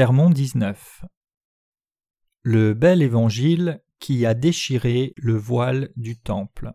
Sermon 0.00 0.30
19 0.30 1.04
Le 2.40 2.72
bel 2.72 3.02
évangile 3.02 3.82
qui 3.98 4.24
a 4.24 4.32
déchiré 4.32 5.12
le 5.18 5.36
voile 5.36 5.90
du 5.94 6.18
temple. 6.18 6.72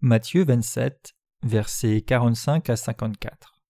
Matthieu 0.00 0.44
27, 0.44 1.16
versets 1.42 2.02
45 2.02 2.70
à 2.70 2.76
54. 2.76 3.60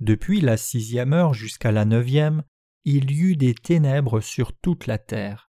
Depuis 0.00 0.40
la 0.40 0.56
sixième 0.56 1.12
heure 1.12 1.32
jusqu'à 1.32 1.70
la 1.70 1.84
neuvième, 1.84 2.42
il 2.82 3.12
y 3.12 3.20
eut 3.20 3.36
des 3.36 3.54
ténèbres 3.54 4.20
sur 4.20 4.52
toute 4.52 4.88
la 4.88 4.98
terre. 4.98 5.48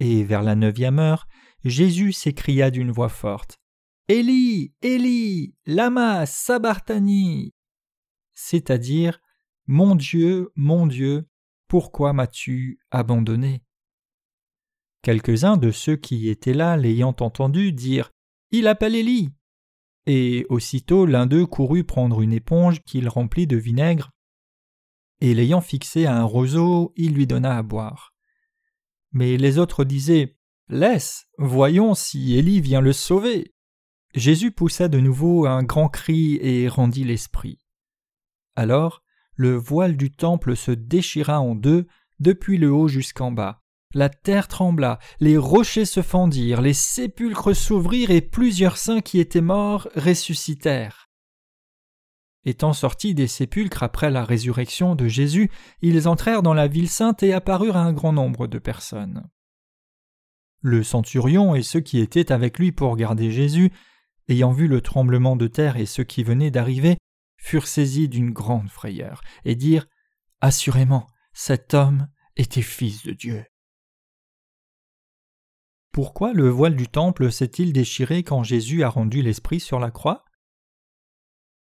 Et 0.00 0.24
vers 0.24 0.42
la 0.42 0.56
neuvième 0.56 0.98
heure, 0.98 1.28
Jésus 1.62 2.10
s'écria 2.12 2.72
d'une 2.72 2.90
voix 2.90 3.10
forte. 3.10 3.60
Élie, 4.08 4.74
Élie, 4.82 5.54
lama 5.66 6.26
sabachthani 6.26 7.52
c'est-à-dire 8.36 9.20
Mon 9.66 9.96
Dieu, 9.96 10.52
mon 10.54 10.86
Dieu, 10.86 11.26
pourquoi 11.66 12.12
m'as-tu 12.12 12.78
abandonné? 12.92 13.64
Quelques-uns 15.02 15.56
de 15.56 15.72
ceux 15.72 15.96
qui 15.96 16.28
étaient 16.28 16.54
là, 16.54 16.76
l'ayant 16.76 17.16
entendu, 17.18 17.72
dirent 17.72 18.12
Il 18.52 18.68
appelle 18.68 18.94
Élie. 18.94 19.32
Et 20.06 20.46
aussitôt 20.48 21.06
l'un 21.06 21.26
d'eux 21.26 21.46
courut 21.46 21.82
prendre 21.82 22.22
une 22.22 22.32
éponge 22.32 22.82
qu'il 22.82 23.08
remplit 23.08 23.48
de 23.48 23.56
vinaigre, 23.56 24.12
et 25.20 25.34
l'ayant 25.34 25.62
fixée 25.62 26.06
à 26.06 26.16
un 26.16 26.24
roseau, 26.24 26.92
il 26.94 27.14
lui 27.14 27.26
donna 27.26 27.56
à 27.56 27.62
boire. 27.62 28.14
Mais 29.12 29.36
les 29.36 29.58
autres 29.58 29.84
disaient 29.84 30.36
Laisse, 30.68 31.26
voyons 31.38 31.94
si 31.94 32.36
Élie 32.36 32.60
vient 32.60 32.80
le 32.82 32.92
sauver. 32.92 33.54
Jésus 34.14 34.50
poussa 34.50 34.88
de 34.88 35.00
nouveau 35.00 35.46
un 35.46 35.62
grand 35.62 35.88
cri 35.88 36.38
et 36.42 36.68
rendit 36.68 37.04
l'esprit. 37.04 37.60
Alors 38.56 39.02
le 39.36 39.54
voile 39.54 39.96
du 39.96 40.10
temple 40.10 40.56
se 40.56 40.70
déchira 40.70 41.40
en 41.40 41.54
deux, 41.54 41.86
depuis 42.18 42.56
le 42.56 42.72
haut 42.72 42.88
jusqu'en 42.88 43.30
bas. 43.30 43.62
La 43.94 44.08
terre 44.08 44.48
trembla, 44.48 44.98
les 45.20 45.36
rochers 45.36 45.84
se 45.84 46.02
fendirent, 46.02 46.62
les 46.62 46.72
sépulcres 46.72 47.54
s'ouvrirent 47.54 48.10
et 48.10 48.22
plusieurs 48.22 48.78
saints 48.78 49.00
qui 49.00 49.20
étaient 49.20 49.42
morts 49.42 49.88
ressuscitèrent. 49.94 51.08
Étant 52.44 52.72
sortis 52.72 53.14
des 53.14 53.26
sépulcres 53.26 53.82
après 53.82 54.10
la 54.10 54.24
résurrection 54.24 54.94
de 54.94 55.08
Jésus, 55.08 55.50
ils 55.82 56.08
entrèrent 56.08 56.42
dans 56.42 56.54
la 56.54 56.68
ville 56.68 56.88
sainte 56.88 57.22
et 57.22 57.32
apparurent 57.32 57.76
à 57.76 57.82
un 57.82 57.92
grand 57.92 58.12
nombre 58.12 58.46
de 58.46 58.58
personnes. 58.58 59.28
Le 60.60 60.82
centurion 60.82 61.54
et 61.54 61.62
ceux 61.62 61.80
qui 61.80 61.98
étaient 61.98 62.32
avec 62.32 62.58
lui 62.58 62.72
pour 62.72 62.96
garder 62.96 63.30
Jésus, 63.30 63.72
ayant 64.28 64.52
vu 64.52 64.68
le 64.68 64.80
tremblement 64.80 65.36
de 65.36 65.46
terre 65.46 65.76
et 65.76 65.86
ceux 65.86 66.04
qui 66.04 66.22
venaient 66.22 66.50
d'arriver, 66.50 66.96
furent 67.46 67.68
saisis 67.68 68.08
d'une 68.08 68.32
grande 68.32 68.68
frayeur 68.68 69.20
et 69.44 69.54
dirent 69.54 69.86
Assurément, 70.40 71.06
cet 71.32 71.74
homme 71.74 72.08
était 72.34 72.60
fils 72.60 73.04
de 73.04 73.12
Dieu. 73.12 73.44
Pourquoi 75.92 76.32
le 76.32 76.48
voile 76.48 76.74
du 76.74 76.88
temple 76.88 77.30
s'est-il 77.30 77.72
déchiré 77.72 78.24
quand 78.24 78.42
Jésus 78.42 78.82
a 78.82 78.88
rendu 78.88 79.22
l'Esprit 79.22 79.60
sur 79.60 79.78
la 79.78 79.92
croix? 79.92 80.24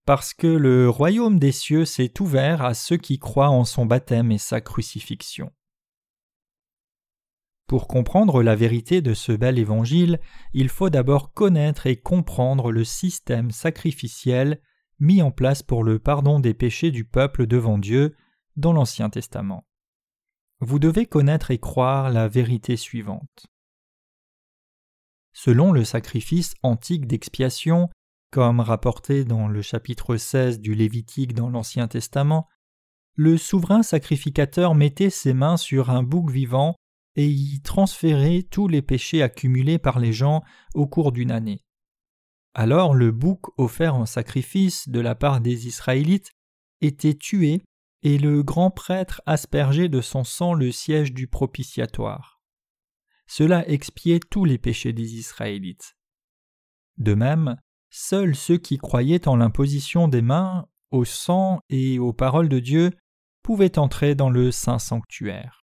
Parce 0.07 0.33
que 0.33 0.47
le 0.47 0.89
royaume 0.89 1.39
des 1.39 1.53
cieux 1.53 1.85
s'est 1.85 2.21
ouvert 2.21 2.65
à 2.65 2.73
ceux 2.73 2.97
qui 2.97 3.19
croient 3.19 3.51
en 3.51 3.65
son 3.65 3.85
baptême 3.85 4.33
et 4.33 4.39
sa 4.39 4.63
crucifixion. 4.63 5.53
Pour 7.67 7.87
comprendre 7.87 8.43
la 8.43 8.57
vérité 8.57 9.03
de 9.03 9.13
ce 9.13 9.33
bel 9.33 9.59
évangile, 9.59 10.21
il 10.55 10.71
faut 10.71 10.89
d'abord 10.89 11.35
connaître 11.35 11.87
et 11.87 12.01
comprendre 12.01 12.73
le 12.73 12.85
système 12.85 13.51
sacrificiel 13.51 14.61
mis 14.99 15.23
en 15.23 15.31
place 15.31 15.63
pour 15.63 15.85
le 15.85 15.99
pardon 15.99 16.41
des 16.41 16.55
péchés 16.55 16.91
du 16.91 17.05
peuple 17.05 17.47
devant 17.47 17.79
Dieu 17.79 18.17
dans 18.57 18.73
l'Ancien 18.73 19.11
Testament. 19.11 19.67
Vous 20.61 20.79
devez 20.79 21.07
connaître 21.07 21.51
et 21.51 21.59
croire 21.59 22.11
la 22.11 22.29
vérité 22.29 22.77
suivante. 22.77 23.47
Selon 25.33 25.73
le 25.73 25.85
sacrifice 25.85 26.55
antique 26.63 27.07
d'expiation, 27.07 27.91
comme 28.31 28.61
rapporté 28.61 29.25
dans 29.25 29.49
le 29.49 29.61
chapitre 29.61 30.17
16 30.17 30.61
du 30.61 30.75
Lévitique 30.75 31.35
dans 31.35 31.51
l'Ancien 31.51 31.89
Testament, 31.89 32.49
le 33.15 33.37
souverain 33.37 33.83
sacrificateur 33.83 34.75
mettait 34.75 35.11
ses 35.11 35.35
mains 35.35 35.59
sur 35.59 35.91
un 35.91 36.03
bouc 36.03 36.31
vivant 36.31 36.75
et 37.17 37.27
y 37.27 37.61
transférait 37.61 38.43
tous 38.51 38.69
les 38.69 38.83
péchés 38.83 39.23
accumulés 39.23 39.79
par 39.79 39.99
les 39.99 40.13
gens 40.13 40.43
au 40.75 40.87
cours 40.87 41.13
d'une 41.13 41.31
année. 41.31 41.66
Alors 42.59 42.95
le 42.95 43.13
bouc 43.13 43.51
offert 43.59 43.97
en 43.97 44.07
sacrifice 44.07 44.89
de 44.89 44.99
la 44.99 45.15
part 45.15 45.43
des 45.43 45.67
Israélites 45.67 46.33
était 46.81 47.13
tué 47.13 47.61
et 48.03 48.17
le 48.17 48.43
grand 48.43 48.71
prêtre 48.71 49.21
aspergeait 49.27 49.91
de 49.91 50.01
son 50.01 50.25
sang 50.25 50.55
le 50.55 50.73
siège 50.73 51.13
du 51.13 51.27
propitiatoire. 51.27 52.41
Cela 53.27 53.69
expiait 53.69 54.21
tous 54.21 54.47
les 54.47 54.57
péchés 54.57 54.95
des 54.95 55.17
Israélites. 55.17 55.99
De 56.97 57.13
même, 57.13 57.61
seuls 57.91 58.35
ceux 58.35 58.57
qui 58.57 58.79
croyaient 58.79 59.29
en 59.29 59.37
l'imposition 59.37 60.09
des 60.09 60.23
mains, 60.23 60.67
au 60.91 61.05
sang 61.05 61.61
et 61.69 61.99
aux 61.99 62.15
paroles 62.15 62.49
de 62.49 62.61
Dieu 62.61 62.91
pouvaient 63.43 63.79
entrer 63.79 64.15
dans 64.15 64.31
le 64.31 64.51
saint 64.51 64.79
sanctuaire. 64.79 65.67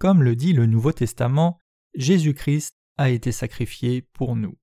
Comme 0.00 0.24
le 0.24 0.34
dit 0.34 0.52
le 0.52 0.66
Nouveau 0.66 0.90
Testament, 0.90 1.60
Jésus-Christ 1.94 2.74
a 2.96 3.10
été 3.10 3.30
sacrifié 3.30 4.02
pour 4.02 4.34
nous. 4.34 4.58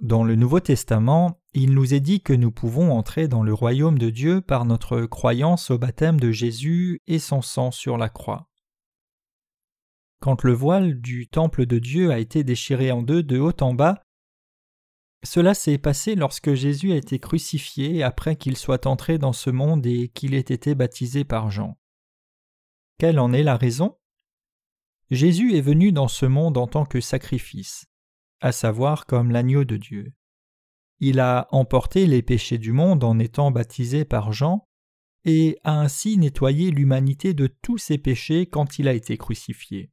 Dans 0.00 0.24
le 0.24 0.34
Nouveau 0.34 0.60
Testament, 0.60 1.42
il 1.52 1.74
nous 1.74 1.92
est 1.92 2.00
dit 2.00 2.22
que 2.22 2.32
nous 2.32 2.50
pouvons 2.50 2.90
entrer 2.90 3.28
dans 3.28 3.42
le 3.42 3.52
royaume 3.52 3.98
de 3.98 4.08
Dieu 4.08 4.40
par 4.40 4.64
notre 4.64 5.02
croyance 5.02 5.70
au 5.70 5.76
baptême 5.76 6.18
de 6.18 6.32
Jésus 6.32 7.02
et 7.06 7.18
son 7.18 7.42
sang 7.42 7.70
sur 7.70 7.98
la 7.98 8.08
croix. 8.08 8.48
Quand 10.20 10.42
le 10.42 10.54
voile 10.54 11.02
du 11.02 11.28
temple 11.28 11.66
de 11.66 11.78
Dieu 11.78 12.12
a 12.12 12.18
été 12.18 12.44
déchiré 12.44 12.90
en 12.90 13.02
deux 13.02 13.22
de 13.22 13.38
haut 13.38 13.52
en 13.60 13.74
bas, 13.74 14.02
cela 15.22 15.52
s'est 15.52 15.76
passé 15.76 16.14
lorsque 16.14 16.54
Jésus 16.54 16.92
a 16.92 16.96
été 16.96 17.18
crucifié 17.18 18.02
après 18.02 18.36
qu'il 18.36 18.56
soit 18.56 18.86
entré 18.86 19.18
dans 19.18 19.34
ce 19.34 19.50
monde 19.50 19.84
et 19.84 20.08
qu'il 20.08 20.32
ait 20.32 20.40
été 20.40 20.74
baptisé 20.74 21.24
par 21.24 21.50
Jean. 21.50 21.78
Quelle 22.96 23.18
en 23.18 23.34
est 23.34 23.42
la 23.42 23.58
raison? 23.58 23.98
Jésus 25.10 25.56
est 25.56 25.60
venu 25.60 25.92
dans 25.92 26.08
ce 26.08 26.24
monde 26.24 26.56
en 26.56 26.66
tant 26.66 26.86
que 26.86 27.02
sacrifice 27.02 27.89
à 28.40 28.52
savoir 28.52 29.06
comme 29.06 29.30
l'agneau 29.30 29.64
de 29.64 29.76
Dieu. 29.76 30.12
Il 30.98 31.20
a 31.20 31.48
emporté 31.50 32.06
les 32.06 32.22
péchés 32.22 32.58
du 32.58 32.72
monde 32.72 33.04
en 33.04 33.18
étant 33.18 33.50
baptisé 33.50 34.04
par 34.04 34.32
Jean, 34.32 34.66
et 35.24 35.58
a 35.64 35.78
ainsi 35.78 36.16
nettoyé 36.16 36.70
l'humanité 36.70 37.34
de 37.34 37.46
tous 37.46 37.78
ses 37.78 37.98
péchés 37.98 38.46
quand 38.46 38.78
il 38.78 38.88
a 38.88 38.94
été 38.94 39.18
crucifié. 39.18 39.90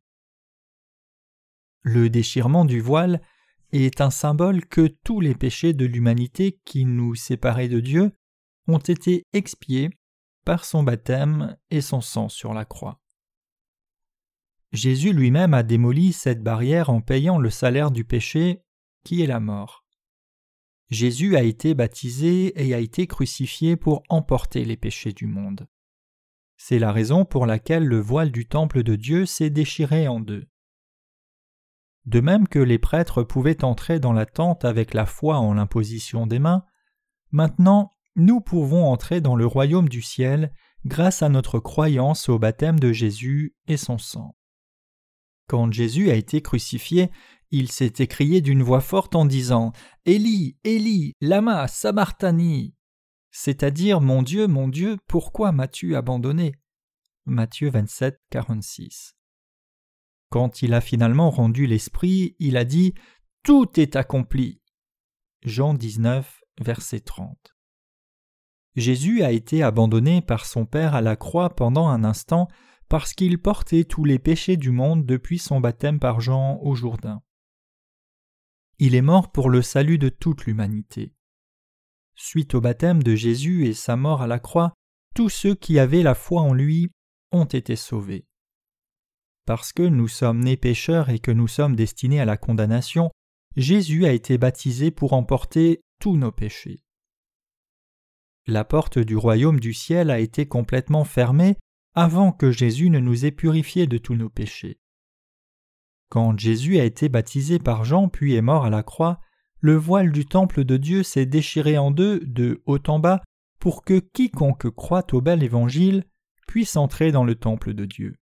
Le 1.82 2.10
déchirement 2.10 2.66
du 2.66 2.80
voile 2.80 3.22
est 3.72 4.02
un 4.02 4.10
symbole 4.10 4.66
que 4.66 4.88
tous 5.04 5.20
les 5.20 5.36
péchés 5.36 5.74
de 5.74 5.86
l'humanité 5.86 6.60
qui 6.66 6.86
nous 6.86 7.16
séparaient 7.16 7.68
de 7.68 7.80
Dieu 7.80 8.12
ont 8.68 8.78
été 8.78 9.24
expiés 9.34 9.90
par 10.46 10.66
son 10.66 10.84
baptême 10.84 11.58
et 11.70 11.82
son 11.82 12.02
sang 12.02 12.30
sur 12.30 12.54
la 12.54 12.66
croix. 12.66 13.02
Jésus 14.72 15.14
lui-même 15.14 15.54
a 15.54 15.64
démoli 15.64 16.14
cette 16.14 16.44
barrière 16.44 16.90
en 16.90 17.02
payant 17.02 17.38
le 17.38 17.50
salaire 17.50 17.92
du 17.92 18.04
péché, 18.04 18.64
qui 19.04 19.22
est 19.22 19.28
la 19.28 19.40
mort. 19.40 19.86
Jésus 20.90 21.36
a 21.36 21.44
été 21.44 21.74
baptisé 21.74 22.54
et 22.62 22.74
a 22.74 22.80
été 22.80 23.08
crucifié 23.08 23.76
pour 23.76 24.04
emporter 24.10 24.64
les 24.66 24.78
péchés 24.78 25.14
du 25.14 25.28
monde. 25.28 25.68
C'est 26.58 26.80
la 26.80 26.92
raison 26.92 27.26
pour 27.26 27.46
laquelle 27.46 27.86
le 27.86 28.00
voile 28.00 28.32
du 28.32 28.48
temple 28.48 28.84
de 28.84 28.96
Dieu 28.96 29.26
s'est 29.26 29.50
déchiré 29.50 30.08
en 30.08 30.20
deux. 30.20 30.48
De 32.06 32.22
même 32.22 32.48
que 32.48 32.60
les 32.60 32.80
prêtres 32.80 33.24
pouvaient 33.24 33.66
entrer 33.66 34.00
dans 34.00 34.14
la 34.14 34.26
tente 34.26 34.64
avec 34.64 34.94
la 34.94 35.06
foi 35.06 35.38
en 35.38 35.54
l'imposition 35.54 36.26
des 36.26 36.40
mains, 36.40 36.64
maintenant 37.32 37.94
nous 38.16 38.42
pouvons 38.42 38.86
entrer 38.86 39.22
dans 39.22 39.36
le 39.36 39.46
royaume 39.46 39.90
du 39.90 40.02
ciel 40.02 40.54
grâce 40.86 41.22
à 41.22 41.30
notre 41.30 41.60
croyance 41.60 42.30
au 42.30 42.40
baptême 42.40 42.80
de 42.80 42.94
Jésus 42.94 43.56
et 43.68 43.78
son 43.78 43.98
sang. 43.98 44.36
Quand 45.48 45.72
Jésus 45.72 46.12
a 46.12 46.16
été 46.16 46.42
crucifié, 46.42 47.10
il 47.52 47.72
s'est 47.72 47.94
écrié 48.00 48.42
d'une 48.42 48.64
voix 48.64 48.82
forte 48.82 49.16
en 49.16 49.26
disant 49.26 49.72
Élie, 50.06 50.58
Élie, 50.64 51.14
lama 51.22 51.68
sabachthani 51.68 52.78
c'est-à-dire 53.40 54.02
Mon 54.02 54.24
Dieu, 54.24 54.48
mon 54.48 54.68
Dieu, 54.68 54.98
pourquoi 55.08 55.52
m'as-tu 55.52 55.96
abandonné? 55.96 56.56
Matthieu 57.28 57.70
27, 57.70 58.20
46. 58.32 59.14
Quand 60.30 60.64
il 60.64 60.74
a 60.74 60.82
finalement 60.82 61.30
rendu 61.30 61.68
l'esprit, 61.68 62.36
il 62.40 62.58
a 62.58 62.66
dit 62.66 62.96
Tout 63.44 63.80
est 63.80 63.96
accompli. 63.96 64.60
Jean 65.44 65.76
19, 65.76 66.42
verset 66.62 67.02
30. 67.02 67.56
Jésus 68.76 69.22
a 69.22 69.32
été 69.32 69.62
abandonné 69.62 70.24
par 70.24 70.48
son 70.48 70.66
Père 70.66 70.96
à 70.96 71.02
la 71.02 71.16
croix 71.16 71.52
pendant 71.52 71.88
un 71.88 72.04
instant 72.04 72.48
parce 72.90 73.14
qu'il 73.14 73.38
portait 73.40 73.84
tous 73.84 74.06
les 74.06 74.20
péchés 74.20 74.58
du 74.58 74.72
monde 74.72 75.06
depuis 75.06 75.40
son 75.40 75.60
baptême 75.60 76.00
par 76.00 76.22
Jean 76.22 76.60
au 76.62 76.76
Jourdain. 76.76 77.22
Il 78.80 78.96
est 78.96 79.02
mort 79.02 79.32
pour 79.32 79.50
le 79.50 79.62
salut 79.62 79.98
de 79.98 80.10
toute 80.10 80.46
l'humanité. 80.46 81.14
suite 82.20 82.56
au 82.56 82.62
baptême 82.62 83.04
de 83.04 83.16
Jésus 83.16 83.68
et 83.68 83.74
sa 83.74 83.96
mort 83.96 84.24
à 84.24 84.28
la 84.28 84.40
croix, 84.40 84.74
tous 85.14 85.30
ceux 85.30 85.54
qui 85.54 85.78
avaient 85.78 86.02
la 86.02 86.16
foi 86.16 86.42
en 86.42 86.54
lui 86.54 86.92
ont 87.32 87.46
été 87.46 87.76
sauvés. 87.76 88.26
Parce 89.46 89.72
que 89.72 89.84
nous 89.84 90.08
sommes 90.08 90.40
nés 90.40 90.58
pécheurs 90.58 91.10
et 91.10 91.20
que 91.20 91.32
nous 91.32 91.48
sommes 91.48 91.76
destinés 91.76 92.20
à 92.20 92.26
la 92.26 92.38
condamnation, 92.38 93.12
Jésus 93.56 94.06
a 94.06 94.14
été 94.14 94.38
baptisé 94.38 94.90
pour 94.92 95.14
emporter 95.14 95.82
tous 96.00 96.18
nos 96.18 96.32
péchés. 96.32 96.82
La 98.48 98.64
porte 98.64 98.98
du 98.98 99.16
royaume 99.16 99.60
du 99.60 99.74
ciel 99.74 100.10
a 100.10 100.20
été 100.20 100.48
complètement 100.48 101.04
fermée 101.04 101.58
avant 101.98 102.32
que 102.32 102.52
Jésus 102.52 102.92
ne 102.92 103.00
nous 103.00 103.26
ait 103.26 103.32
purifiés 103.32 103.88
de 103.88 103.98
tous 103.98 104.14
nos 104.14 104.30
péchés. 104.30 104.80
Quand 106.10 106.38
Jésus 106.38 106.80
a 106.80 106.84
été 106.84 107.10
baptisé 107.10 107.58
par 107.58 107.86
Jean 107.86 108.08
puis 108.08 108.36
est 108.36 108.44
mort 108.44 108.66
à 108.66 108.70
la 108.70 108.84
croix, 108.84 109.20
le 109.62 109.76
voile 109.76 110.12
du 110.12 110.28
temple 110.28 110.64
de 110.64 110.78
Dieu 110.78 111.02
s'est 111.02 111.26
déchiré 111.26 111.80
en 111.80 111.90
deux 111.90 112.20
de 112.20 112.62
haut 112.68 112.78
en 112.86 113.00
bas 113.00 113.24
pour 113.60 113.84
que 113.84 113.98
quiconque 113.98 114.70
croit 114.70 115.12
au 115.12 115.22
bel 115.22 115.42
évangile 115.42 116.04
puisse 116.46 116.78
entrer 116.78 117.12
dans 117.12 117.24
le 117.24 117.34
temple 117.34 117.74
de 117.74 117.86
Dieu. 117.86 118.14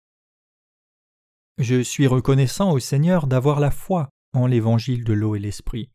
Je 1.58 1.82
suis 1.82 2.06
reconnaissant 2.06 2.70
au 2.70 2.78
Seigneur 2.78 3.26
d'avoir 3.26 3.58
la 3.58 3.72
foi 3.72 4.08
en 4.34 4.46
l'évangile 4.46 5.02
de 5.02 5.14
l'eau 5.14 5.34
et 5.34 5.40
l'esprit. 5.40 5.90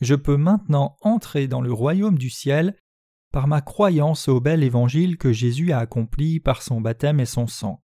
Je 0.00 0.14
peux 0.14 0.38
maintenant 0.38 0.96
entrer 1.02 1.46
dans 1.46 1.60
le 1.60 1.74
royaume 1.74 2.16
du 2.16 2.30
ciel 2.30 2.74
par 3.32 3.46
ma 3.46 3.60
croyance 3.60 4.28
au 4.28 4.40
bel 4.40 4.62
évangile 4.62 5.18
que 5.18 5.32
Jésus 5.32 5.72
a 5.72 5.78
accompli 5.78 6.40
par 6.40 6.62
son 6.62 6.80
baptême 6.80 7.20
et 7.20 7.26
son 7.26 7.46
sang. 7.46 7.82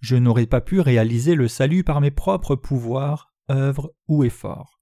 Je 0.00 0.16
n'aurais 0.16 0.46
pas 0.46 0.60
pu 0.60 0.80
réaliser 0.80 1.34
le 1.34 1.48
salut 1.48 1.84
par 1.84 2.00
mes 2.00 2.10
propres 2.10 2.56
pouvoirs, 2.56 3.32
œuvres 3.50 3.94
ou 4.08 4.24
efforts. 4.24 4.80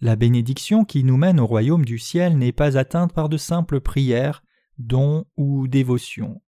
La 0.00 0.16
bénédiction 0.16 0.84
qui 0.84 1.02
nous 1.02 1.16
mène 1.16 1.40
au 1.40 1.46
royaume 1.46 1.84
du 1.84 1.98
ciel 1.98 2.38
n'est 2.38 2.52
pas 2.52 2.78
atteinte 2.78 3.12
par 3.12 3.28
de 3.28 3.36
simples 3.36 3.80
prières, 3.80 4.42
dons 4.78 5.24
ou 5.36 5.66
dévotions. 5.66 6.40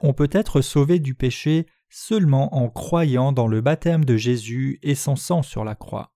On 0.00 0.12
peut 0.12 0.28
être 0.30 0.60
sauvé 0.60 0.98
du 0.98 1.14
péché 1.14 1.66
seulement 1.88 2.54
en 2.54 2.68
croyant 2.68 3.32
dans 3.32 3.46
le 3.46 3.62
baptême 3.62 4.04
de 4.04 4.16
Jésus 4.16 4.78
et 4.82 4.94
son 4.94 5.16
sang 5.16 5.42
sur 5.42 5.64
la 5.64 5.74
croix. 5.74 6.12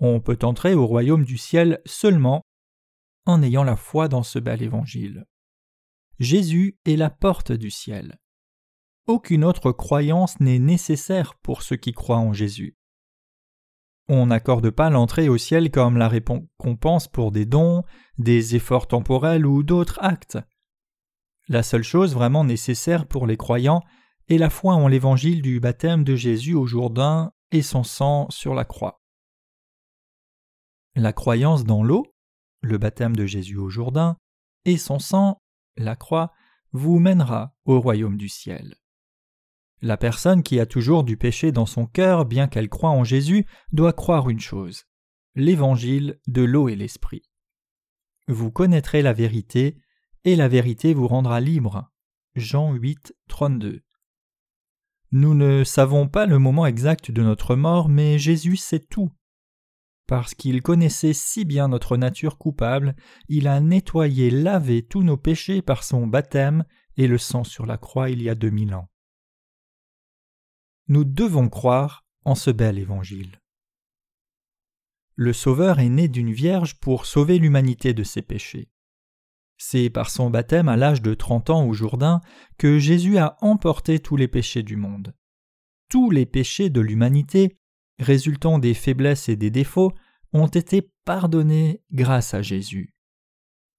On 0.00 0.20
peut 0.20 0.38
entrer 0.42 0.74
au 0.74 0.86
royaume 0.86 1.24
du 1.24 1.38
ciel 1.38 1.80
seulement 1.86 2.42
en 3.26 3.42
ayant 3.42 3.64
la 3.64 3.76
foi 3.76 4.08
dans 4.08 4.22
ce 4.22 4.38
bel 4.38 4.62
évangile. 4.62 5.26
Jésus 6.18 6.78
est 6.84 6.96
la 6.96 7.10
porte 7.10 7.52
du 7.52 7.70
ciel. 7.70 8.20
Aucune 9.06 9.44
autre 9.44 9.72
croyance 9.72 10.38
n'est 10.40 10.58
nécessaire 10.58 11.34
pour 11.36 11.62
ceux 11.62 11.76
qui 11.76 11.92
croient 11.92 12.18
en 12.18 12.32
Jésus. 12.32 12.76
On 14.08 14.26
n'accorde 14.26 14.70
pas 14.70 14.90
l'entrée 14.90 15.28
au 15.28 15.38
ciel 15.38 15.70
comme 15.70 15.96
la 15.96 16.08
récompense 16.08 17.08
pour 17.08 17.32
des 17.32 17.46
dons, 17.46 17.84
des 18.18 18.56
efforts 18.56 18.88
temporels 18.88 19.46
ou 19.46 19.62
d'autres 19.62 19.98
actes. 20.02 20.38
La 21.48 21.62
seule 21.62 21.82
chose 21.82 22.14
vraiment 22.14 22.44
nécessaire 22.44 23.06
pour 23.06 23.26
les 23.26 23.36
croyants 23.36 23.82
est 24.28 24.38
la 24.38 24.50
foi 24.50 24.74
en 24.74 24.88
l'évangile 24.88 25.42
du 25.42 25.58
baptême 25.58 26.04
de 26.04 26.16
Jésus 26.16 26.54
au 26.54 26.66
Jourdain 26.66 27.32
et 27.50 27.62
son 27.62 27.82
sang 27.82 28.26
sur 28.30 28.54
la 28.54 28.64
croix. 28.64 29.00
La 30.94 31.12
croyance 31.12 31.64
dans 31.64 31.82
l'eau 31.82 32.06
le 32.60 32.78
baptême 32.78 33.16
de 33.16 33.26
Jésus 33.26 33.56
au 33.56 33.68
Jourdain, 33.68 34.16
et 34.64 34.76
son 34.76 34.98
sang, 34.98 35.40
la 35.76 35.96
croix, 35.96 36.32
vous 36.72 36.98
mènera 36.98 37.54
au 37.64 37.80
royaume 37.80 38.16
du 38.16 38.28
ciel. 38.28 38.76
La 39.82 39.96
personne 39.96 40.42
qui 40.42 40.60
a 40.60 40.66
toujours 40.66 41.04
du 41.04 41.16
péché 41.16 41.52
dans 41.52 41.66
son 41.66 41.86
cœur, 41.86 42.26
bien 42.26 42.48
qu'elle 42.48 42.68
croie 42.68 42.90
en 42.90 43.04
Jésus, 43.04 43.46
doit 43.72 43.94
croire 43.94 44.28
une 44.28 44.40
chose 44.40 44.84
l'évangile 45.34 46.18
de 46.26 46.42
l'eau 46.42 46.68
et 46.68 46.76
l'esprit. 46.76 47.22
Vous 48.28 48.50
connaîtrez 48.50 49.02
la 49.02 49.12
vérité, 49.12 49.76
et 50.24 50.36
la 50.36 50.48
vérité 50.48 50.94
vous 50.94 51.08
rendra 51.08 51.40
libre. 51.40 51.90
Jean 52.34 52.72
8, 52.72 53.14
32. 53.28 53.82
Nous 55.12 55.34
ne 55.34 55.64
savons 55.64 56.08
pas 56.08 56.26
le 56.26 56.38
moment 56.38 56.66
exact 56.66 57.10
de 57.10 57.22
notre 57.22 57.56
mort, 57.56 57.88
mais 57.88 58.18
Jésus 58.18 58.56
sait 58.56 58.80
tout. 58.80 59.10
Parce 60.10 60.34
qu'il 60.34 60.60
connaissait 60.60 61.12
si 61.12 61.44
bien 61.44 61.68
notre 61.68 61.96
nature 61.96 62.36
coupable, 62.36 62.96
il 63.28 63.46
a 63.46 63.60
nettoyé, 63.60 64.32
lavé 64.32 64.82
tous 64.82 65.04
nos 65.04 65.16
péchés 65.16 65.62
par 65.62 65.84
son 65.84 66.08
baptême 66.08 66.64
et 66.96 67.06
le 67.06 67.16
sang 67.16 67.44
sur 67.44 67.64
la 67.64 67.78
croix 67.78 68.10
il 68.10 68.20
y 68.20 68.28
a 68.28 68.34
deux 68.34 68.50
mille 68.50 68.74
ans. 68.74 68.90
Nous 70.88 71.04
devons 71.04 71.48
croire 71.48 72.04
en 72.24 72.34
ce 72.34 72.50
bel 72.50 72.80
évangile. 72.80 73.40
Le 75.14 75.32
Sauveur 75.32 75.78
est 75.78 75.88
né 75.88 76.08
d'une 76.08 76.32
vierge 76.32 76.80
pour 76.80 77.06
sauver 77.06 77.38
l'humanité 77.38 77.94
de 77.94 78.02
ses 78.02 78.22
péchés. 78.22 78.68
C'est 79.58 79.90
par 79.90 80.10
son 80.10 80.28
baptême 80.28 80.68
à 80.68 80.76
l'âge 80.76 81.02
de 81.02 81.14
trente 81.14 81.50
ans 81.50 81.64
au 81.64 81.72
Jourdain 81.72 82.20
que 82.58 82.80
Jésus 82.80 83.16
a 83.18 83.36
emporté 83.42 84.00
tous 84.00 84.16
les 84.16 84.26
péchés 84.26 84.64
du 84.64 84.74
monde. 84.74 85.14
Tous 85.88 86.10
les 86.10 86.26
péchés 86.26 86.68
de 86.68 86.80
l'humanité 86.80 87.59
résultant 88.00 88.58
des 88.58 88.74
faiblesses 88.74 89.28
et 89.28 89.36
des 89.36 89.50
défauts, 89.50 89.92
ont 90.32 90.46
été 90.46 90.90
pardonnés 91.04 91.82
grâce 91.92 92.34
à 92.34 92.42
Jésus. 92.42 92.94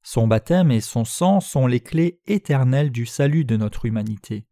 Son 0.04 0.28
baptême 0.28 0.72
et 0.72 0.82
son 0.82 1.06
sang 1.06 1.40
sont 1.40 1.68
les 1.68 1.80
clés 1.80 2.20
éternelles 2.26 2.92
du 2.92 3.06
salut 3.06 3.46
de 3.46 3.58
notre 3.58 3.86
humanité. 3.86 4.48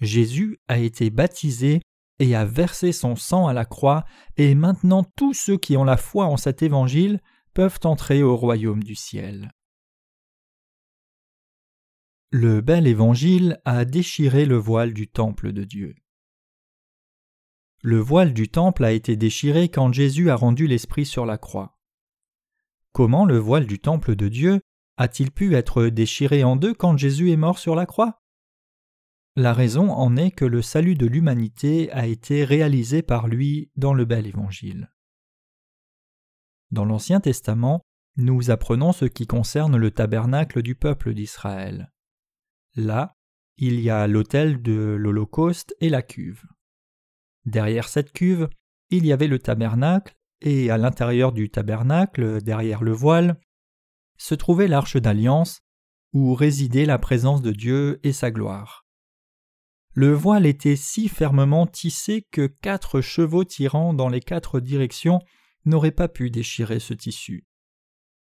Jésus 0.00 0.58
a 0.68 0.78
été 0.78 1.10
baptisé 1.10 1.80
et 2.18 2.34
a 2.34 2.44
versé 2.44 2.92
son 2.92 3.16
sang 3.16 3.46
à 3.46 3.52
la 3.52 3.64
croix, 3.64 4.04
et 4.36 4.54
maintenant 4.54 5.04
tous 5.16 5.34
ceux 5.34 5.56
qui 5.56 5.76
ont 5.76 5.84
la 5.84 5.96
foi 5.96 6.26
en 6.26 6.36
cet 6.36 6.62
évangile 6.62 7.20
peuvent 7.54 7.80
entrer 7.84 8.22
au 8.22 8.36
royaume 8.36 8.82
du 8.82 8.94
ciel. 8.94 9.52
Le 12.30 12.60
bel 12.60 12.86
évangile 12.86 13.60
a 13.64 13.84
déchiré 13.84 14.44
le 14.44 14.56
voile 14.56 14.92
du 14.92 15.08
temple 15.08 15.52
de 15.52 15.64
Dieu. 15.64 15.94
Le 17.88 17.98
voile 17.98 18.34
du 18.34 18.48
temple 18.48 18.84
a 18.84 18.90
été 18.90 19.14
déchiré 19.14 19.68
quand 19.68 19.92
Jésus 19.92 20.28
a 20.28 20.34
rendu 20.34 20.66
l'Esprit 20.66 21.06
sur 21.06 21.24
la 21.24 21.38
croix. 21.38 21.78
Comment 22.90 23.24
le 23.24 23.38
voile 23.38 23.64
du 23.64 23.78
temple 23.78 24.16
de 24.16 24.26
Dieu 24.26 24.60
a-t-il 24.96 25.30
pu 25.30 25.54
être 25.54 25.86
déchiré 25.86 26.42
en 26.42 26.56
deux 26.56 26.74
quand 26.74 26.96
Jésus 26.96 27.30
est 27.30 27.36
mort 27.36 27.60
sur 27.60 27.76
la 27.76 27.86
croix? 27.86 28.24
La 29.36 29.52
raison 29.52 29.92
en 29.92 30.16
est 30.16 30.32
que 30.32 30.44
le 30.44 30.62
salut 30.62 30.96
de 30.96 31.06
l'humanité 31.06 31.88
a 31.92 32.08
été 32.08 32.42
réalisé 32.42 33.02
par 33.02 33.28
lui 33.28 33.70
dans 33.76 33.94
le 33.94 34.04
bel 34.04 34.26
évangile. 34.26 34.92
Dans 36.72 36.86
l'Ancien 36.86 37.20
Testament, 37.20 37.82
nous 38.16 38.50
apprenons 38.50 38.90
ce 38.90 39.04
qui 39.04 39.28
concerne 39.28 39.76
le 39.76 39.92
tabernacle 39.92 40.60
du 40.60 40.74
peuple 40.74 41.14
d'Israël. 41.14 41.92
Là, 42.74 43.14
il 43.58 43.78
y 43.78 43.90
a 43.90 44.08
l'autel 44.08 44.60
de 44.60 44.96
l'Holocauste 44.98 45.76
et 45.78 45.88
la 45.88 46.02
cuve. 46.02 46.42
Derrière 47.46 47.88
cette 47.88 48.12
cuve, 48.12 48.48
il 48.90 49.06
y 49.06 49.12
avait 49.12 49.28
le 49.28 49.38
tabernacle, 49.38 50.14
et 50.42 50.70
à 50.70 50.76
l'intérieur 50.76 51.32
du 51.32 51.48
tabernacle, 51.48 52.42
derrière 52.42 52.82
le 52.82 52.92
voile, 52.92 53.40
se 54.18 54.34
trouvait 54.34 54.68
l'arche 54.68 54.96
d'alliance, 54.96 55.60
où 56.12 56.34
résidait 56.34 56.86
la 56.86 56.98
présence 56.98 57.42
de 57.42 57.52
Dieu 57.52 58.00
et 58.02 58.12
sa 58.12 58.30
gloire. 58.30 58.84
Le 59.92 60.12
voile 60.12 60.44
était 60.44 60.76
si 60.76 61.08
fermement 61.08 61.66
tissé 61.66 62.26
que 62.30 62.46
quatre 62.46 63.00
chevaux 63.00 63.44
tirant 63.44 63.94
dans 63.94 64.08
les 64.08 64.20
quatre 64.20 64.60
directions 64.60 65.20
n'auraient 65.64 65.90
pas 65.90 66.08
pu 66.08 66.30
déchirer 66.30 66.80
ce 66.80 66.94
tissu. 66.94 67.46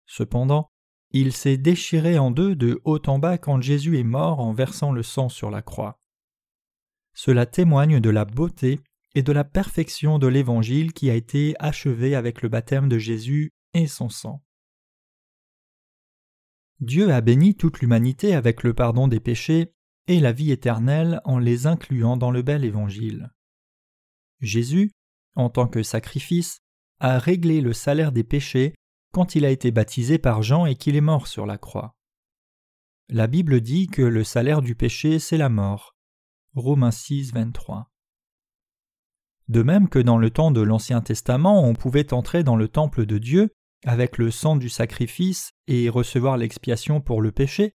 Cependant, 0.06 0.70
il 1.12 1.34
s'est 1.34 1.58
déchiré 1.58 2.18
en 2.18 2.32
deux 2.32 2.56
de 2.56 2.80
haut 2.86 3.02
en 3.08 3.20
bas 3.20 3.38
quand 3.38 3.62
Jésus 3.62 3.98
est 4.00 4.04
mort 4.04 4.40
en 4.40 4.54
versant 4.54 4.92
le 4.92 5.04
sang 5.04 5.28
sur 5.28 5.50
la 5.50 5.62
croix. 5.62 6.00
Cela 7.14 7.46
témoigne 7.46 8.00
de 8.00 8.10
la 8.10 8.26
beauté 8.26 8.80
et 9.16 9.24
de 9.24 9.32
la 9.32 9.44
perfection 9.44 10.20
de 10.20 10.28
l'Évangile 10.28 10.94
qui 10.94 11.10
a 11.10 11.16
été 11.16 11.56
achevé 11.60 12.16
avec 12.16 12.42
le 12.42 12.50
baptême 12.50 12.90
de 12.90 12.98
Jésus 12.98 13.52
et 13.74 13.88
son 13.88 14.10
sang. 14.10 14.44
Dieu 16.80 17.12
a 17.12 17.22
béni 17.22 17.56
toute 17.56 17.80
l'humanité 17.80 18.36
avec 18.36 18.64
le 18.64 18.74
pardon 18.74 19.08
des 19.08 19.20
péchés 19.20 19.74
et 20.08 20.20
la 20.20 20.32
vie 20.32 20.52
éternelle 20.52 21.22
en 21.26 21.38
les 21.38 21.68
incluant 21.68 22.18
dans 22.18 22.32
le 22.32 22.42
bel 22.42 22.64
Évangile. 22.64 23.32
Jésus, 24.40 24.92
en 25.36 25.50
tant 25.50 25.68
que 25.68 25.84
sacrifice, 25.84 26.62
a 27.00 27.20
réglé 27.20 27.62
le 27.62 27.74
salaire 27.74 28.12
des 28.12 28.24
péchés 28.24 28.74
quand 29.12 29.36
il 29.36 29.46
a 29.46 29.50
été 29.50 29.72
baptisé 29.72 30.18
par 30.20 30.42
Jean 30.42 30.66
et 30.66 30.76
qu'il 30.76 30.96
est 30.96 31.02
mort 31.02 31.28
sur 31.28 31.46
la 31.46 31.58
croix. 31.58 31.96
La 33.10 33.28
Bible 33.28 33.60
dit 33.60 33.88
que 33.88 34.02
le 34.02 34.24
salaire 34.24 34.62
du 34.62 34.76
péché, 34.76 35.20
c'est 35.20 35.38
la 35.38 35.50
mort. 35.50 35.96
Romains 36.54 36.92
6, 36.92 37.34
23. 37.34 37.92
De 39.50 39.64
même 39.64 39.90
que 39.90 40.00
dans 40.00 40.18
le 40.18 40.30
temps 40.30 40.52
de 40.52 40.62
l'Ancien 40.62 41.02
Testament 41.02 41.64
on 41.64 41.74
pouvait 41.74 42.14
entrer 42.14 42.44
dans 42.44 42.56
le 42.56 42.68
temple 42.68 43.06
de 43.06 43.18
Dieu 43.18 43.50
avec 43.86 44.18
le 44.18 44.32
sang 44.32 44.56
du 44.56 44.70
sacrifice 44.70 45.52
et 45.68 45.90
recevoir 45.90 46.38
l'expiation 46.38 47.02
pour 47.02 47.22
le 47.22 47.32
péché, 47.32 47.74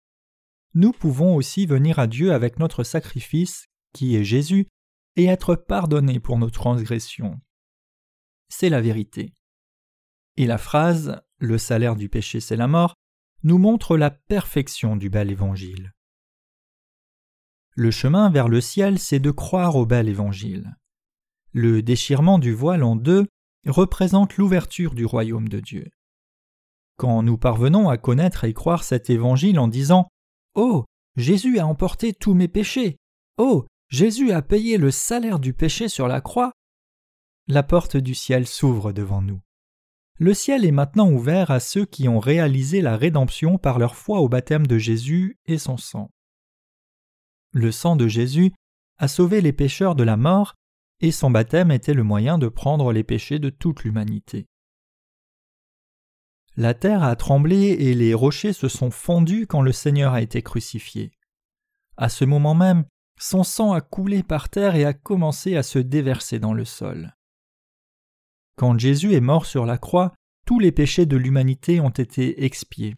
nous 0.73 0.91
pouvons 0.91 1.35
aussi 1.35 1.65
venir 1.65 1.99
à 1.99 2.07
Dieu 2.07 2.33
avec 2.33 2.59
notre 2.59 2.83
sacrifice, 2.83 3.67
qui 3.93 4.15
est 4.15 4.23
Jésus, 4.23 4.67
et 5.15 5.25
être 5.25 5.55
pardonnés 5.55 6.19
pour 6.19 6.37
nos 6.37 6.49
transgressions. 6.49 7.39
C'est 8.49 8.69
la 8.69 8.81
vérité. 8.81 9.33
Et 10.37 10.45
la 10.45 10.57
phrase 10.57 11.21
le 11.37 11.57
salaire 11.57 11.95
du 11.95 12.09
péché 12.09 12.39
c'est 12.39 12.55
la 12.55 12.67
mort, 12.67 12.95
nous 13.43 13.57
montre 13.57 13.97
la 13.97 14.09
perfection 14.09 14.95
du 14.95 15.09
bel 15.09 15.31
évangile. 15.31 15.93
Le 17.71 17.91
chemin 17.91 18.29
vers 18.29 18.47
le 18.47 18.61
ciel, 18.61 18.99
c'est 18.99 19.19
de 19.19 19.31
croire 19.31 19.75
au 19.75 19.85
bel 19.85 20.07
évangile. 20.07 20.75
Le 21.57 21.81
déchirement 21.81 22.37
du 22.37 22.53
voile 22.53 22.83
en 22.83 22.97
deux 22.97 23.27
représente 23.65 24.35
l'ouverture 24.35 24.93
du 24.93 25.05
royaume 25.05 25.47
de 25.47 25.61
Dieu. 25.61 25.89
Quand 26.97 27.23
nous 27.23 27.37
parvenons 27.37 27.87
à 27.87 27.97
connaître 27.97 28.43
et 28.43 28.53
croire 28.53 28.83
cet 28.83 29.09
évangile 29.09 29.57
en 29.57 29.69
disant 29.69 30.09
Oh, 30.55 30.83
Jésus 31.15 31.57
a 31.59 31.65
emporté 31.65 32.11
tous 32.11 32.33
mes 32.33 32.49
péchés. 32.49 32.97
Oh, 33.37 33.65
Jésus 33.87 34.33
a 34.33 34.41
payé 34.41 34.77
le 34.77 34.91
salaire 34.91 35.39
du 35.39 35.53
péché 35.53 35.87
sur 35.87 36.09
la 36.09 36.19
croix, 36.19 36.51
la 37.47 37.63
porte 37.63 37.95
du 37.95 38.15
ciel 38.15 38.47
s'ouvre 38.47 38.91
devant 38.91 39.21
nous. 39.21 39.39
Le 40.19 40.33
ciel 40.33 40.65
est 40.65 40.71
maintenant 40.71 41.09
ouvert 41.09 41.51
à 41.51 41.61
ceux 41.61 41.85
qui 41.85 42.09
ont 42.09 42.19
réalisé 42.19 42.81
la 42.81 42.97
rédemption 42.97 43.57
par 43.57 43.79
leur 43.79 43.95
foi 43.95 44.19
au 44.19 44.27
baptême 44.27 44.67
de 44.67 44.77
Jésus 44.77 45.39
et 45.45 45.57
son 45.57 45.77
sang. 45.77 46.09
Le 47.53 47.71
sang 47.71 47.95
de 47.95 48.09
Jésus 48.09 48.51
a 48.97 49.07
sauvé 49.07 49.39
les 49.39 49.53
pécheurs 49.53 49.95
de 49.95 50.03
la 50.03 50.17
mort, 50.17 50.55
et 51.01 51.11
son 51.11 51.29
baptême 51.29 51.71
était 51.71 51.93
le 51.93 52.03
moyen 52.03 52.37
de 52.37 52.47
prendre 52.47 52.91
les 52.93 53.03
péchés 53.03 53.39
de 53.39 53.49
toute 53.49 53.83
l'humanité. 53.83 54.47
La 56.57 56.73
terre 56.73 57.03
a 57.03 57.15
tremblé 57.15 57.57
et 57.57 57.93
les 57.93 58.13
rochers 58.13 58.53
se 58.53 58.69
sont 58.69 58.91
fondus 58.91 59.45
quand 59.45 59.61
le 59.61 59.73
Seigneur 59.73 60.13
a 60.13 60.21
été 60.21 60.41
crucifié. 60.41 61.11
À 61.97 62.07
ce 62.07 62.23
moment 62.23 62.55
même, 62.55 62.85
son 63.19 63.43
sang 63.43 63.73
a 63.73 63.81
coulé 63.81 64.23
par 64.23 64.49
terre 64.49 64.75
et 64.75 64.85
a 64.85 64.93
commencé 64.93 65.55
à 65.57 65.63
se 65.63 65.79
déverser 65.79 66.39
dans 66.39 66.53
le 66.53 66.65
sol. 66.65 67.15
Quand 68.57 68.77
Jésus 68.79 69.13
est 69.13 69.21
mort 69.21 69.45
sur 69.45 69.65
la 69.65 69.77
croix, 69.77 70.13
tous 70.45 70.59
les 70.59 70.71
péchés 70.71 71.05
de 71.05 71.17
l'humanité 71.17 71.81
ont 71.81 71.89
été 71.89 72.45
expiés. 72.45 72.95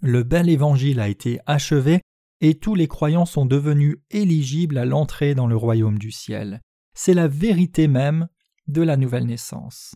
Le 0.00 0.22
bel 0.22 0.48
évangile 0.48 1.00
a 1.00 1.08
été 1.08 1.40
achevé 1.44 2.00
et 2.40 2.54
tous 2.58 2.74
les 2.74 2.88
croyants 2.88 3.26
sont 3.26 3.44
devenus 3.44 3.98
éligibles 4.10 4.78
à 4.78 4.86
l'entrée 4.86 5.34
dans 5.34 5.46
le 5.46 5.56
royaume 5.56 5.98
du 5.98 6.10
ciel. 6.10 6.62
C'est 6.94 7.14
la 7.14 7.28
vérité 7.28 7.88
même 7.88 8.28
de 8.66 8.82
la 8.82 8.96
nouvelle 8.96 9.26
naissance. 9.26 9.94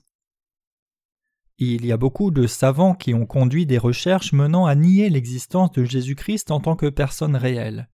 Il 1.58 1.86
y 1.86 1.92
a 1.92 1.96
beaucoup 1.96 2.32
de 2.32 2.48
savants 2.48 2.94
qui 2.94 3.14
ont 3.14 3.26
conduit 3.26 3.64
des 3.64 3.78
recherches 3.78 4.32
menant 4.32 4.66
à 4.66 4.74
nier 4.74 5.08
l'existence 5.08 5.70
de 5.72 5.84
Jésus-Christ 5.84 6.50
en 6.50 6.60
tant 6.60 6.74
que 6.74 6.88
personne 6.88 7.36
réelle. 7.36 7.88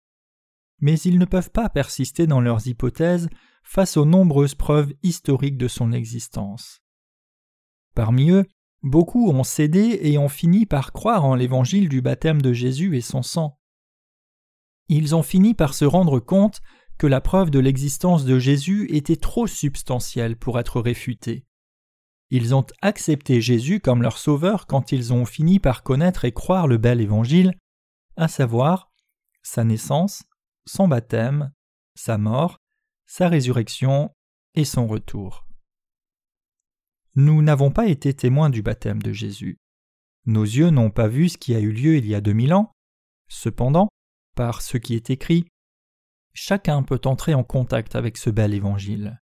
Mais 0.80 0.98
ils 1.00 1.18
ne 1.18 1.24
peuvent 1.24 1.50
pas 1.50 1.70
persister 1.70 2.26
dans 2.26 2.40
leurs 2.40 2.66
hypothèses 2.66 3.30
face 3.64 3.96
aux 3.96 4.04
nombreuses 4.04 4.54
preuves 4.54 4.92
historiques 5.02 5.56
de 5.56 5.68
son 5.68 5.92
existence. 5.92 6.82
Parmi 7.94 8.30
eux, 8.30 8.44
beaucoup 8.82 9.30
ont 9.30 9.42
cédé 9.42 10.00
et 10.02 10.18
ont 10.18 10.28
fini 10.28 10.66
par 10.66 10.92
croire 10.92 11.24
en 11.24 11.34
l'évangile 11.34 11.88
du 11.88 12.02
baptême 12.02 12.42
de 12.42 12.52
Jésus 12.52 12.94
et 12.96 13.00
son 13.00 13.22
sang. 13.22 13.58
Ils 14.88 15.16
ont 15.16 15.22
fini 15.22 15.54
par 15.54 15.72
se 15.72 15.86
rendre 15.86 16.20
compte 16.20 16.60
que 16.98 17.06
la 17.06 17.20
preuve 17.20 17.50
de 17.50 17.58
l'existence 17.58 18.24
de 18.24 18.38
Jésus 18.38 18.86
était 18.90 19.16
trop 19.16 19.46
substantielle 19.46 20.36
pour 20.36 20.58
être 20.58 20.80
réfutée. 20.80 21.44
Ils 22.30 22.54
ont 22.54 22.66
accepté 22.82 23.40
Jésus 23.40 23.80
comme 23.80 24.02
leur 24.02 24.18
sauveur 24.18 24.66
quand 24.66 24.92
ils 24.92 25.12
ont 25.12 25.24
fini 25.24 25.60
par 25.60 25.82
connaître 25.82 26.24
et 26.24 26.32
croire 26.32 26.66
le 26.66 26.78
bel 26.78 27.00
évangile, 27.00 27.54
à 28.16 28.28
savoir 28.28 28.90
sa 29.42 29.62
naissance, 29.62 30.24
son 30.66 30.88
baptême, 30.88 31.52
sa 31.94 32.18
mort, 32.18 32.58
sa 33.06 33.28
résurrection 33.28 34.10
et 34.54 34.64
son 34.64 34.86
retour. 34.86 35.46
Nous 37.14 37.42
n'avons 37.42 37.70
pas 37.70 37.86
été 37.86 38.12
témoins 38.12 38.50
du 38.50 38.62
baptême 38.62 39.00
de 39.00 39.12
Jésus. 39.12 39.58
Nos 40.26 40.42
yeux 40.42 40.70
n'ont 40.70 40.90
pas 40.90 41.08
vu 41.08 41.28
ce 41.28 41.38
qui 41.38 41.54
a 41.54 41.60
eu 41.60 41.70
lieu 41.70 41.96
il 41.96 42.06
y 42.06 42.14
a 42.14 42.20
deux 42.20 42.32
mille 42.32 42.52
ans. 42.52 42.72
Cependant, 43.28 43.88
par 44.34 44.60
ce 44.60 44.76
qui 44.76 44.94
est 44.94 45.10
écrit, 45.10 45.46
chacun 46.36 46.82
peut 46.82 47.00
entrer 47.06 47.34
en 47.34 47.42
contact 47.42 47.96
avec 47.96 48.16
ce 48.18 48.30
bel 48.30 48.54
évangile. 48.54 49.20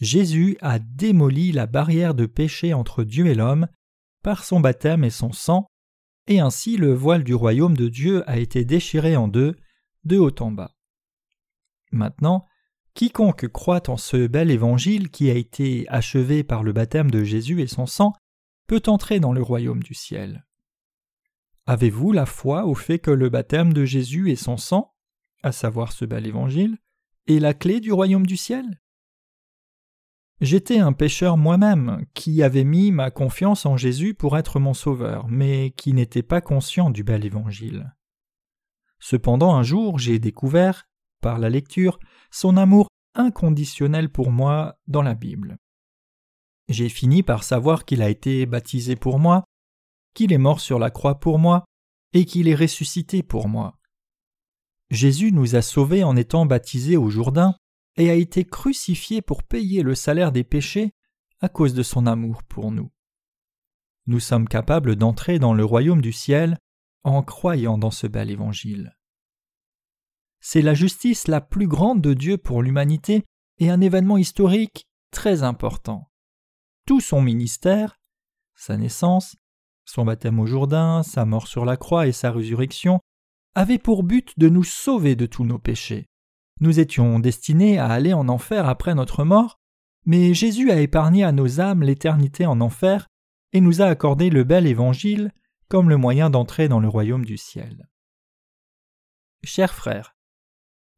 Jésus 0.00 0.56
a 0.60 0.78
démoli 0.78 1.52
la 1.52 1.66
barrière 1.66 2.14
de 2.14 2.26
péché 2.26 2.72
entre 2.72 3.04
Dieu 3.04 3.26
et 3.26 3.34
l'homme 3.34 3.68
par 4.22 4.44
son 4.44 4.60
baptême 4.60 5.04
et 5.04 5.10
son 5.10 5.32
sang, 5.32 5.66
et 6.28 6.40
ainsi 6.40 6.76
le 6.76 6.94
voile 6.94 7.24
du 7.24 7.34
royaume 7.34 7.76
de 7.76 7.88
Dieu 7.88 8.28
a 8.28 8.38
été 8.38 8.64
déchiré 8.64 9.16
en 9.16 9.28
deux, 9.28 9.56
de 10.04 10.16
haut 10.16 10.34
en 10.40 10.50
bas. 10.50 10.74
Maintenant, 11.90 12.46
Quiconque 12.94 13.48
croit 13.48 13.90
en 13.90 13.96
ce 13.96 14.26
bel 14.28 14.50
évangile 14.50 15.10
qui 15.10 15.30
a 15.30 15.34
été 15.34 15.86
achevé 15.88 16.44
par 16.44 16.62
le 16.62 16.72
baptême 16.72 17.10
de 17.10 17.24
Jésus 17.24 17.60
et 17.60 17.66
son 17.66 17.86
sang 17.86 18.12
peut 18.68 18.82
entrer 18.86 19.20
dans 19.20 19.32
le 19.32 19.42
royaume 19.42 19.82
du 19.82 19.94
ciel. 19.94 20.46
Avez-vous 21.66 22.12
la 22.12 22.26
foi 22.26 22.66
au 22.66 22.74
fait 22.74 22.98
que 22.98 23.10
le 23.10 23.28
baptême 23.28 23.72
de 23.72 23.84
Jésus 23.84 24.30
et 24.30 24.36
son 24.36 24.56
sang, 24.56 24.93
à 25.44 25.52
savoir 25.52 25.92
ce 25.92 26.04
bel 26.04 26.26
évangile, 26.26 26.78
est 27.26 27.38
la 27.38 27.54
clé 27.54 27.80
du 27.80 27.92
royaume 27.92 28.26
du 28.26 28.36
ciel? 28.36 28.80
J'étais 30.40 30.78
un 30.78 30.92
pécheur 30.92 31.36
moi-même 31.36 32.04
qui 32.14 32.42
avait 32.42 32.64
mis 32.64 32.90
ma 32.90 33.10
confiance 33.10 33.66
en 33.66 33.76
Jésus 33.76 34.14
pour 34.14 34.36
être 34.36 34.58
mon 34.58 34.74
sauveur, 34.74 35.28
mais 35.28 35.70
qui 35.76 35.92
n'était 35.92 36.22
pas 36.22 36.40
conscient 36.40 36.90
du 36.90 37.04
bel 37.04 37.24
évangile. 37.24 37.94
Cependant 38.98 39.54
un 39.54 39.62
jour 39.62 39.98
j'ai 39.98 40.18
découvert, 40.18 40.88
par 41.20 41.38
la 41.38 41.50
lecture, 41.50 41.98
son 42.30 42.56
amour 42.56 42.88
inconditionnel 43.14 44.10
pour 44.10 44.30
moi 44.30 44.76
dans 44.86 45.02
la 45.02 45.14
Bible. 45.14 45.56
J'ai 46.68 46.88
fini 46.88 47.22
par 47.22 47.44
savoir 47.44 47.84
qu'il 47.84 48.02
a 48.02 48.08
été 48.08 48.46
baptisé 48.46 48.96
pour 48.96 49.18
moi, 49.18 49.44
qu'il 50.14 50.32
est 50.32 50.38
mort 50.38 50.60
sur 50.60 50.78
la 50.78 50.90
croix 50.90 51.20
pour 51.20 51.38
moi, 51.38 51.64
et 52.14 52.24
qu'il 52.24 52.48
est 52.48 52.54
ressuscité 52.54 53.22
pour 53.22 53.48
moi. 53.48 53.78
Jésus 54.94 55.32
nous 55.32 55.56
a 55.56 55.62
sauvés 55.62 56.04
en 56.04 56.16
étant 56.16 56.46
baptisé 56.46 56.96
au 56.96 57.10
Jourdain 57.10 57.54
et 57.96 58.10
a 58.10 58.14
été 58.14 58.44
crucifié 58.44 59.20
pour 59.22 59.42
payer 59.42 59.82
le 59.82 59.94
salaire 59.94 60.32
des 60.32 60.44
péchés 60.44 60.92
à 61.40 61.48
cause 61.48 61.74
de 61.74 61.82
son 61.82 62.06
amour 62.06 62.42
pour 62.44 62.70
nous. 62.70 62.90
Nous 64.06 64.20
sommes 64.20 64.48
capables 64.48 64.96
d'entrer 64.96 65.38
dans 65.38 65.54
le 65.54 65.64
royaume 65.64 66.00
du 66.00 66.12
ciel 66.12 66.58
en 67.02 67.22
croyant 67.22 67.76
dans 67.76 67.90
ce 67.90 68.06
bel 68.06 68.30
évangile 68.30 68.94
c'est 70.46 70.60
la 70.60 70.74
justice 70.74 71.26
la 71.26 71.40
plus 71.40 71.66
grande 71.66 72.02
de 72.02 72.12
Dieu 72.12 72.36
pour 72.36 72.62
l'humanité 72.62 73.24
et 73.56 73.70
un 73.70 73.80
événement 73.80 74.18
historique 74.18 74.86
très 75.10 75.42
important. 75.42 76.10
Tout 76.86 77.00
son 77.00 77.22
ministère, 77.22 77.98
sa 78.54 78.76
naissance, 78.76 79.36
son 79.86 80.04
baptême 80.04 80.38
au 80.38 80.44
Jourdain, 80.44 81.02
sa 81.02 81.24
mort 81.24 81.48
sur 81.48 81.64
la 81.64 81.78
croix 81.78 82.06
et 82.06 82.12
sa 82.12 82.30
résurrection, 82.30 83.00
avaient 83.54 83.78
pour 83.78 84.02
but 84.02 84.38
de 84.38 84.48
nous 84.48 84.64
sauver 84.64 85.16
de 85.16 85.26
tous 85.26 85.44
nos 85.44 85.58
péchés. 85.58 86.08
Nous 86.60 86.80
étions 86.80 87.18
destinés 87.18 87.78
à 87.78 87.86
aller 87.88 88.12
en 88.12 88.28
enfer 88.28 88.68
après 88.68 88.94
notre 88.94 89.24
mort, 89.24 89.58
mais 90.06 90.34
Jésus 90.34 90.70
a 90.70 90.80
épargné 90.80 91.24
à 91.24 91.32
nos 91.32 91.60
âmes 91.60 91.82
l'éternité 91.82 92.46
en 92.46 92.60
enfer 92.60 93.08
et 93.52 93.60
nous 93.60 93.82
a 93.82 93.86
accordé 93.86 94.30
le 94.30 94.44
bel 94.44 94.66
évangile 94.66 95.32
comme 95.68 95.88
le 95.88 95.96
moyen 95.96 96.30
d'entrer 96.30 96.68
dans 96.68 96.80
le 96.80 96.88
royaume 96.88 97.24
du 97.24 97.36
ciel. 97.36 97.88
Chers 99.42 99.74
frères, 99.74 100.16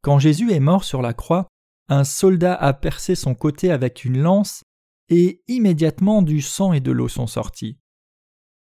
quand 0.02 0.18
Jésus 0.18 0.52
est 0.52 0.60
mort 0.60 0.84
sur 0.84 1.02
la 1.02 1.14
croix, 1.14 1.48
un 1.88 2.04
soldat 2.04 2.54
a 2.54 2.72
percé 2.72 3.14
son 3.14 3.34
côté 3.34 3.70
avec 3.70 4.04
une 4.04 4.18
lance, 4.18 4.64
et 5.08 5.42
immédiatement 5.46 6.22
du 6.22 6.40
sang 6.40 6.72
et 6.72 6.80
de 6.80 6.90
l'eau 6.90 7.08
sont 7.08 7.28
sortis. 7.28 7.78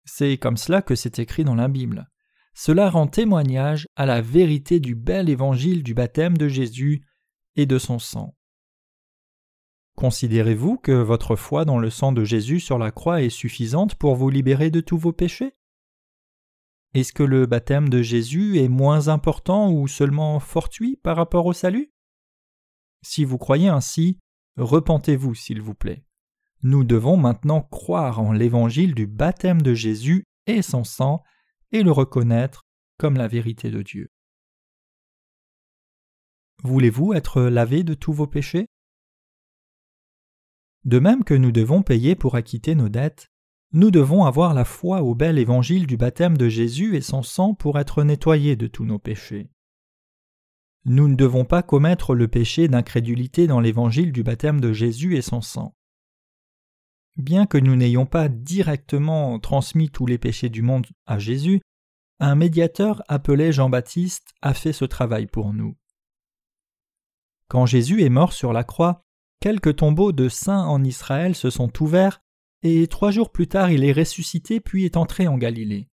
C'est 0.04 0.36
comme 0.36 0.56
cela 0.56 0.82
que 0.82 0.94
c'est 0.94 1.18
écrit 1.18 1.44
dans 1.44 1.54
la 1.54 1.68
Bible. 1.68 2.10
Cela 2.54 2.88
rend 2.88 3.08
témoignage 3.08 3.88
à 3.96 4.06
la 4.06 4.20
vérité 4.20 4.78
du 4.78 4.94
bel 4.94 5.28
évangile 5.28 5.82
du 5.82 5.92
baptême 5.92 6.38
de 6.38 6.48
Jésus 6.48 7.04
et 7.56 7.66
de 7.66 7.78
son 7.78 7.98
sang. 7.98 8.36
Considérez-vous 9.96 10.78
que 10.78 10.92
votre 10.92 11.36
foi 11.36 11.64
dans 11.64 11.78
le 11.78 11.90
sang 11.90 12.12
de 12.12 12.24
Jésus 12.24 12.60
sur 12.60 12.78
la 12.78 12.92
croix 12.92 13.22
est 13.22 13.30
suffisante 13.30 13.96
pour 13.96 14.14
vous 14.14 14.30
libérer 14.30 14.70
de 14.70 14.80
tous 14.80 14.98
vos 14.98 15.12
péchés? 15.12 15.56
Est-ce 16.94 17.12
que 17.12 17.24
le 17.24 17.46
baptême 17.46 17.88
de 17.88 18.02
Jésus 18.02 18.58
est 18.58 18.68
moins 18.68 19.08
important 19.08 19.72
ou 19.72 19.88
seulement 19.88 20.38
fortuit 20.38 20.96
par 20.96 21.16
rapport 21.16 21.46
au 21.46 21.52
salut? 21.52 21.92
Si 23.02 23.24
vous 23.24 23.38
croyez 23.38 23.68
ainsi, 23.68 24.20
repentez-vous 24.56 25.34
s'il 25.34 25.60
vous 25.60 25.74
plaît. 25.74 26.04
Nous 26.62 26.84
devons 26.84 27.16
maintenant 27.16 27.62
croire 27.62 28.20
en 28.20 28.32
l'évangile 28.32 28.94
du 28.94 29.08
baptême 29.08 29.60
de 29.60 29.74
Jésus 29.74 30.24
et 30.46 30.62
son 30.62 30.84
sang 30.84 31.22
et 31.74 31.82
le 31.82 31.90
reconnaître 31.90 32.62
comme 32.98 33.16
la 33.16 33.26
vérité 33.26 33.70
de 33.70 33.82
Dieu. 33.82 34.08
Voulez-vous 36.62 37.12
être 37.12 37.42
lavé 37.42 37.82
de 37.82 37.94
tous 37.94 38.12
vos 38.12 38.28
péchés? 38.28 38.68
De 40.84 41.00
même 41.00 41.24
que 41.24 41.34
nous 41.34 41.50
devons 41.50 41.82
payer 41.82 42.14
pour 42.14 42.36
acquitter 42.36 42.76
nos 42.76 42.88
dettes, 42.88 43.28
nous 43.72 43.90
devons 43.90 44.24
avoir 44.24 44.54
la 44.54 44.64
foi 44.64 45.02
au 45.02 45.16
bel 45.16 45.36
évangile 45.36 45.88
du 45.88 45.96
baptême 45.96 46.38
de 46.38 46.48
Jésus 46.48 46.94
et 46.94 47.00
son 47.00 47.24
sang 47.24 47.54
pour 47.54 47.76
être 47.80 48.04
nettoyés 48.04 48.54
de 48.54 48.68
tous 48.68 48.84
nos 48.84 49.00
péchés. 49.00 49.50
Nous 50.84 51.08
ne 51.08 51.16
devons 51.16 51.44
pas 51.44 51.64
commettre 51.64 52.14
le 52.14 52.28
péché 52.28 52.68
d'incrédulité 52.68 53.48
dans 53.48 53.58
l'évangile 53.58 54.12
du 54.12 54.22
baptême 54.22 54.60
de 54.60 54.72
Jésus 54.72 55.16
et 55.16 55.22
son 55.22 55.40
sang. 55.40 55.74
Bien 57.16 57.46
que 57.46 57.58
nous 57.58 57.76
n'ayons 57.76 58.06
pas 58.06 58.28
directement 58.28 59.38
transmis 59.38 59.90
tous 59.90 60.06
les 60.06 60.18
péchés 60.18 60.48
du 60.48 60.62
monde 60.62 60.86
à 61.06 61.18
Jésus, 61.18 61.60
un 62.20 62.34
médiateur 62.34 63.02
appelé 63.08 63.52
Jean-Baptiste 63.52 64.34
a 64.42 64.54
fait 64.54 64.72
ce 64.72 64.84
travail 64.84 65.26
pour 65.26 65.52
nous. 65.52 65.76
Quand 67.48 67.66
Jésus 67.66 68.02
est 68.02 68.10
mort 68.10 68.32
sur 68.32 68.52
la 68.52 68.64
croix, 68.64 69.02
quelques 69.40 69.76
tombeaux 69.76 70.12
de 70.12 70.28
saints 70.28 70.64
en 70.64 70.82
Israël 70.82 71.34
se 71.34 71.50
sont 71.50 71.70
ouverts, 71.82 72.20
et 72.62 72.86
trois 72.86 73.10
jours 73.10 73.30
plus 73.30 73.46
tard 73.46 73.70
il 73.70 73.84
est 73.84 73.92
ressuscité 73.92 74.60
puis 74.60 74.84
est 74.84 74.96
entré 74.96 75.28
en 75.28 75.36
Galilée. 75.36 75.88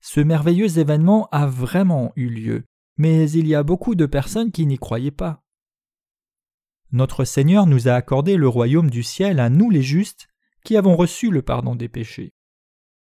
Ce 0.00 0.20
merveilleux 0.20 0.78
événement 0.78 1.28
a 1.30 1.46
vraiment 1.46 2.12
eu 2.16 2.28
lieu, 2.28 2.64
mais 2.96 3.30
il 3.30 3.46
y 3.46 3.54
a 3.54 3.62
beaucoup 3.62 3.94
de 3.94 4.06
personnes 4.06 4.50
qui 4.50 4.66
n'y 4.66 4.78
croyaient 4.78 5.10
pas. 5.10 5.42
Notre 6.90 7.24
Seigneur 7.24 7.66
nous 7.66 7.88
a 7.88 7.92
accordé 7.92 8.36
le 8.36 8.48
royaume 8.48 8.90
du 8.90 9.02
ciel 9.02 9.40
à 9.40 9.48
nous 9.48 9.70
les 9.70 9.82
justes, 9.82 10.28
qui 10.64 10.76
avons 10.76 10.96
reçu 10.96 11.30
le 11.30 11.42
pardon 11.42 11.74
des 11.74 11.88
péchés. 11.88 12.32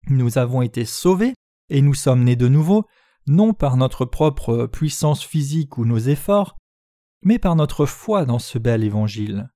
Nous 0.09 0.38
avons 0.38 0.62
été 0.62 0.85
sauvés 0.85 1.35
et 1.71 1.83
nous 1.83 1.95
sommes 1.95 2.25
nés 2.25 2.37
de 2.37 2.49
nouveau, 2.49 2.87
non 3.26 3.52
par 3.52 3.76
notre 3.76 4.05
propre 4.05 4.67
puissance 4.67 5.25
physique 5.25 5.76
ou 5.78 5.85
nos 5.85 5.99
efforts, 5.99 6.57
mais 7.23 7.38
par 7.38 7.57
notre 7.57 7.87
foi 7.87 8.25
dans 8.25 8.38
ce 8.38 8.59
bel 8.59 8.85
évangile. 8.85 9.50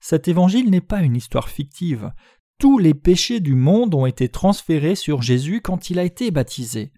Cet 0.00 0.28
évangile 0.28 0.70
n'est 0.70 0.80
pas 0.80 1.02
une 1.02 1.16
histoire 1.16 1.48
fictive. 1.48 2.12
Tous 2.58 2.78
les 2.78 2.94
péchés 2.94 3.40
du 3.40 3.54
monde 3.54 3.94
ont 3.94 4.06
été 4.06 4.28
transférés 4.28 4.94
sur 4.94 5.22
Jésus 5.22 5.60
quand 5.60 5.90
il 5.90 5.98
a 5.98 6.04
été 6.04 6.30
baptisé. 6.30 6.92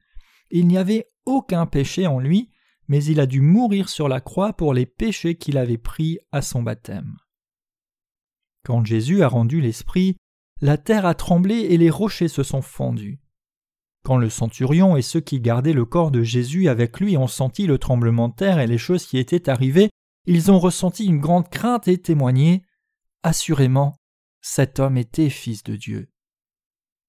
Il 0.50 0.66
n'y 0.66 0.76
avait 0.76 1.06
aucun 1.24 1.66
péché 1.66 2.06
en 2.06 2.18
lui, 2.18 2.50
mais 2.88 3.04
il 3.04 3.20
a 3.20 3.26
dû 3.26 3.40
mourir 3.40 3.88
sur 3.88 4.08
la 4.08 4.20
croix 4.20 4.52
pour 4.52 4.74
les 4.74 4.86
péchés 4.86 5.36
qu'il 5.36 5.56
avait 5.58 5.78
pris 5.78 6.18
à 6.32 6.42
son 6.42 6.62
baptême. 6.62 7.16
Quand 8.64 8.84
Jésus 8.84 9.22
a 9.22 9.28
rendu 9.28 9.60
l'Esprit, 9.60 10.16
la 10.60 10.76
terre 10.76 11.06
a 11.06 11.14
tremblé 11.14 11.54
et 11.54 11.78
les 11.78 11.90
rochers 11.90 12.28
se 12.28 12.42
sont 12.42 12.62
fendus. 12.62 13.20
Quand 14.04 14.16
le 14.16 14.30
centurion 14.30 14.96
et 14.96 15.02
ceux 15.02 15.20
qui 15.20 15.40
gardaient 15.40 15.72
le 15.72 15.84
corps 15.84 16.10
de 16.10 16.22
Jésus 16.22 16.68
avec 16.68 17.00
lui 17.00 17.16
ont 17.16 17.26
senti 17.26 17.66
le 17.66 17.78
tremblement 17.78 18.28
de 18.28 18.34
terre 18.34 18.58
et 18.58 18.66
les 18.66 18.78
choses 18.78 19.06
qui 19.06 19.18
étaient 19.18 19.48
arrivées, 19.48 19.90
ils 20.26 20.50
ont 20.50 20.58
ressenti 20.58 21.06
une 21.06 21.20
grande 21.20 21.48
crainte 21.48 21.88
et 21.88 21.98
témoigné 21.98 22.62
Assurément, 23.22 23.96
cet 24.40 24.78
homme 24.78 24.96
était 24.96 25.28
fils 25.28 25.62
de 25.62 25.76
Dieu. 25.76 26.10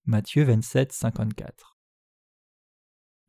Matthieu 0.06 0.44
27, 0.44 0.92
54. 0.92 1.78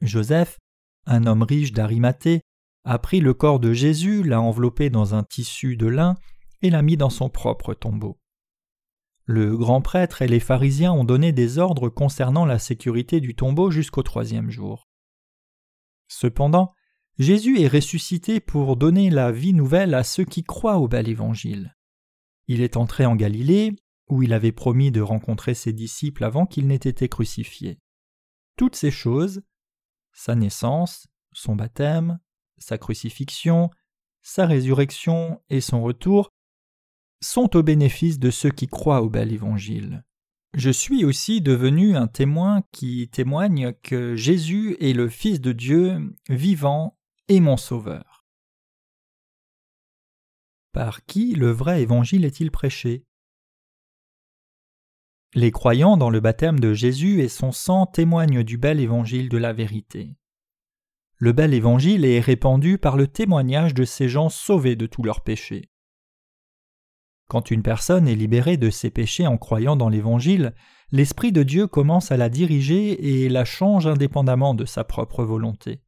Joseph, 0.00 0.58
un 1.06 1.26
homme 1.26 1.42
riche 1.42 1.72
d'Arimathée, 1.72 2.40
a 2.84 2.98
pris 2.98 3.20
le 3.20 3.34
corps 3.34 3.60
de 3.60 3.72
Jésus, 3.72 4.24
l'a 4.24 4.40
enveloppé 4.40 4.90
dans 4.90 5.14
un 5.14 5.22
tissu 5.22 5.76
de 5.76 5.86
lin 5.86 6.16
et 6.62 6.70
l'a 6.70 6.82
mis 6.82 6.96
dans 6.96 7.10
son 7.10 7.28
propre 7.28 7.74
tombeau. 7.74 8.18
Le 9.24 9.56
grand 9.56 9.82
prêtre 9.82 10.22
et 10.22 10.28
les 10.28 10.40
pharisiens 10.40 10.92
ont 10.92 11.04
donné 11.04 11.32
des 11.32 11.58
ordres 11.58 11.88
concernant 11.88 12.44
la 12.44 12.58
sécurité 12.58 13.20
du 13.20 13.34
tombeau 13.34 13.70
jusqu'au 13.70 14.02
troisième 14.02 14.50
jour. 14.50 14.88
Cependant, 16.08 16.74
Jésus 17.18 17.60
est 17.60 17.68
ressuscité 17.68 18.40
pour 18.40 18.76
donner 18.76 19.10
la 19.10 19.30
vie 19.30 19.54
nouvelle 19.54 19.94
à 19.94 20.02
ceux 20.02 20.24
qui 20.24 20.42
croient 20.42 20.78
au 20.78 20.88
bel 20.88 21.08
évangile. 21.08 21.76
Il 22.48 22.62
est 22.62 22.76
entré 22.76 23.06
en 23.06 23.16
Galilée, 23.16 23.76
où 24.08 24.22
il 24.22 24.32
avait 24.32 24.52
promis 24.52 24.90
de 24.90 25.00
rencontrer 25.00 25.54
ses 25.54 25.72
disciples 25.72 26.24
avant 26.24 26.46
qu'il 26.46 26.66
n'ait 26.66 26.74
été 26.74 27.08
crucifié. 27.08 27.78
Toutes 28.56 28.76
ces 28.76 28.90
choses, 28.90 29.42
sa 30.12 30.34
naissance, 30.34 31.06
son 31.32 31.54
baptême, 31.54 32.18
sa 32.58 32.76
crucifixion, 32.76 33.70
sa 34.22 34.46
résurrection 34.46 35.42
et 35.48 35.60
son 35.60 35.82
retour, 35.82 36.31
sont 37.22 37.56
au 37.56 37.62
bénéfice 37.62 38.18
de 38.18 38.30
ceux 38.30 38.50
qui 38.50 38.66
croient 38.66 39.02
au 39.02 39.08
bel 39.08 39.32
évangile. 39.32 40.04
Je 40.54 40.70
suis 40.70 41.06
aussi 41.06 41.40
devenu 41.40 41.96
un 41.96 42.08
témoin 42.08 42.62
qui 42.72 43.08
témoigne 43.08 43.72
que 43.82 44.14
Jésus 44.16 44.76
est 44.80 44.92
le 44.92 45.08
Fils 45.08 45.40
de 45.40 45.52
Dieu, 45.52 46.14
vivant 46.28 46.98
et 47.28 47.40
mon 47.40 47.56
Sauveur. 47.56 48.26
Par 50.72 51.06
qui 51.06 51.34
le 51.34 51.50
vrai 51.50 51.82
évangile 51.82 52.26
est-il 52.26 52.50
prêché? 52.50 53.06
Les 55.34 55.50
croyants 55.50 55.96
dans 55.96 56.10
le 56.10 56.20
baptême 56.20 56.60
de 56.60 56.74
Jésus 56.74 57.22
et 57.22 57.28
son 57.28 57.52
sang 57.52 57.86
témoignent 57.86 58.42
du 58.42 58.58
bel 58.58 58.80
évangile 58.80 59.30
de 59.30 59.38
la 59.38 59.54
vérité. 59.54 60.18
Le 61.16 61.32
bel 61.32 61.54
évangile 61.54 62.04
est 62.04 62.20
répandu 62.20 62.76
par 62.76 62.98
le 62.98 63.06
témoignage 63.06 63.72
de 63.72 63.84
ces 63.84 64.10
gens 64.10 64.28
sauvés 64.28 64.76
de 64.76 64.86
tous 64.86 65.02
leurs 65.02 65.22
péchés. 65.22 65.71
Quand 67.32 67.50
une 67.50 67.62
personne 67.62 68.08
est 68.08 68.14
libérée 68.14 68.58
de 68.58 68.68
ses 68.68 68.90
péchés 68.90 69.26
en 69.26 69.38
croyant 69.38 69.74
dans 69.74 69.88
l'Évangile, 69.88 70.52
l'Esprit 70.90 71.32
de 71.32 71.42
Dieu 71.42 71.66
commence 71.66 72.12
à 72.12 72.18
la 72.18 72.28
diriger 72.28 73.24
et 73.24 73.30
la 73.30 73.46
change 73.46 73.86
indépendamment 73.86 74.52
de 74.52 74.66
sa 74.66 74.84
propre 74.84 75.24
volonté. 75.24 75.80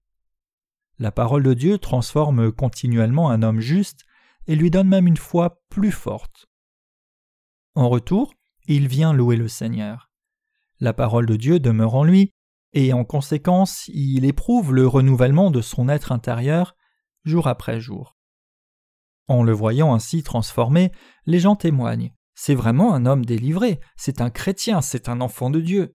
La 0.98 1.12
parole 1.12 1.42
de 1.42 1.52
Dieu 1.52 1.76
transforme 1.76 2.50
continuellement 2.50 3.28
un 3.28 3.42
homme 3.42 3.60
juste 3.60 4.06
et 4.46 4.56
lui 4.56 4.70
donne 4.70 4.88
même 4.88 5.06
une 5.06 5.18
foi 5.18 5.60
plus 5.68 5.92
forte. 5.92 6.46
En 7.74 7.90
retour, 7.90 8.32
il 8.66 8.88
vient 8.88 9.12
louer 9.12 9.36
le 9.36 9.48
Seigneur. 9.48 10.10
La 10.80 10.94
parole 10.94 11.26
de 11.26 11.36
Dieu 11.36 11.60
demeure 11.60 11.94
en 11.94 12.04
lui, 12.04 12.32
et 12.72 12.94
en 12.94 13.04
conséquence 13.04 13.86
il 13.88 14.24
éprouve 14.24 14.72
le 14.72 14.86
renouvellement 14.86 15.50
de 15.50 15.60
son 15.60 15.90
être 15.90 16.10
intérieur 16.10 16.74
jour 17.26 17.48
après 17.48 17.80
jour. 17.80 18.13
En 19.26 19.42
le 19.42 19.52
voyant 19.52 19.94
ainsi 19.94 20.22
transformé, 20.22 20.92
les 21.26 21.40
gens 21.40 21.56
témoignent. 21.56 22.12
C'est 22.34 22.54
vraiment 22.54 22.94
un 22.94 23.06
homme 23.06 23.24
délivré, 23.24 23.80
c'est 23.96 24.20
un 24.20 24.30
chrétien, 24.30 24.80
c'est 24.80 25.08
un 25.08 25.20
enfant 25.20 25.50
de 25.50 25.60
Dieu. 25.60 25.94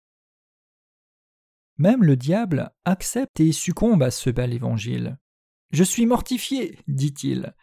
Même 1.78 2.04
le 2.04 2.16
diable 2.16 2.70
accepte 2.84 3.40
et 3.40 3.52
succombe 3.52 4.02
à 4.02 4.10
ce 4.10 4.30
bel 4.30 4.52
évangile. 4.52 5.18
Je 5.72 5.82
suis 5.82 6.06
mortifié, 6.06 6.78
dit-il. 6.88 7.54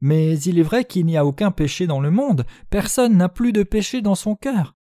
Mais 0.00 0.38
il 0.40 0.58
est 0.58 0.62
vrai 0.62 0.84
qu'il 0.84 1.06
n'y 1.06 1.16
a 1.16 1.26
aucun 1.26 1.50
péché 1.50 1.86
dans 1.86 2.00
le 2.00 2.10
monde, 2.10 2.46
personne 2.70 3.16
n'a 3.16 3.28
plus 3.28 3.52
de 3.52 3.62
péché 3.62 4.00
dans 4.00 4.14
son 4.14 4.36
cœur. 4.36 4.76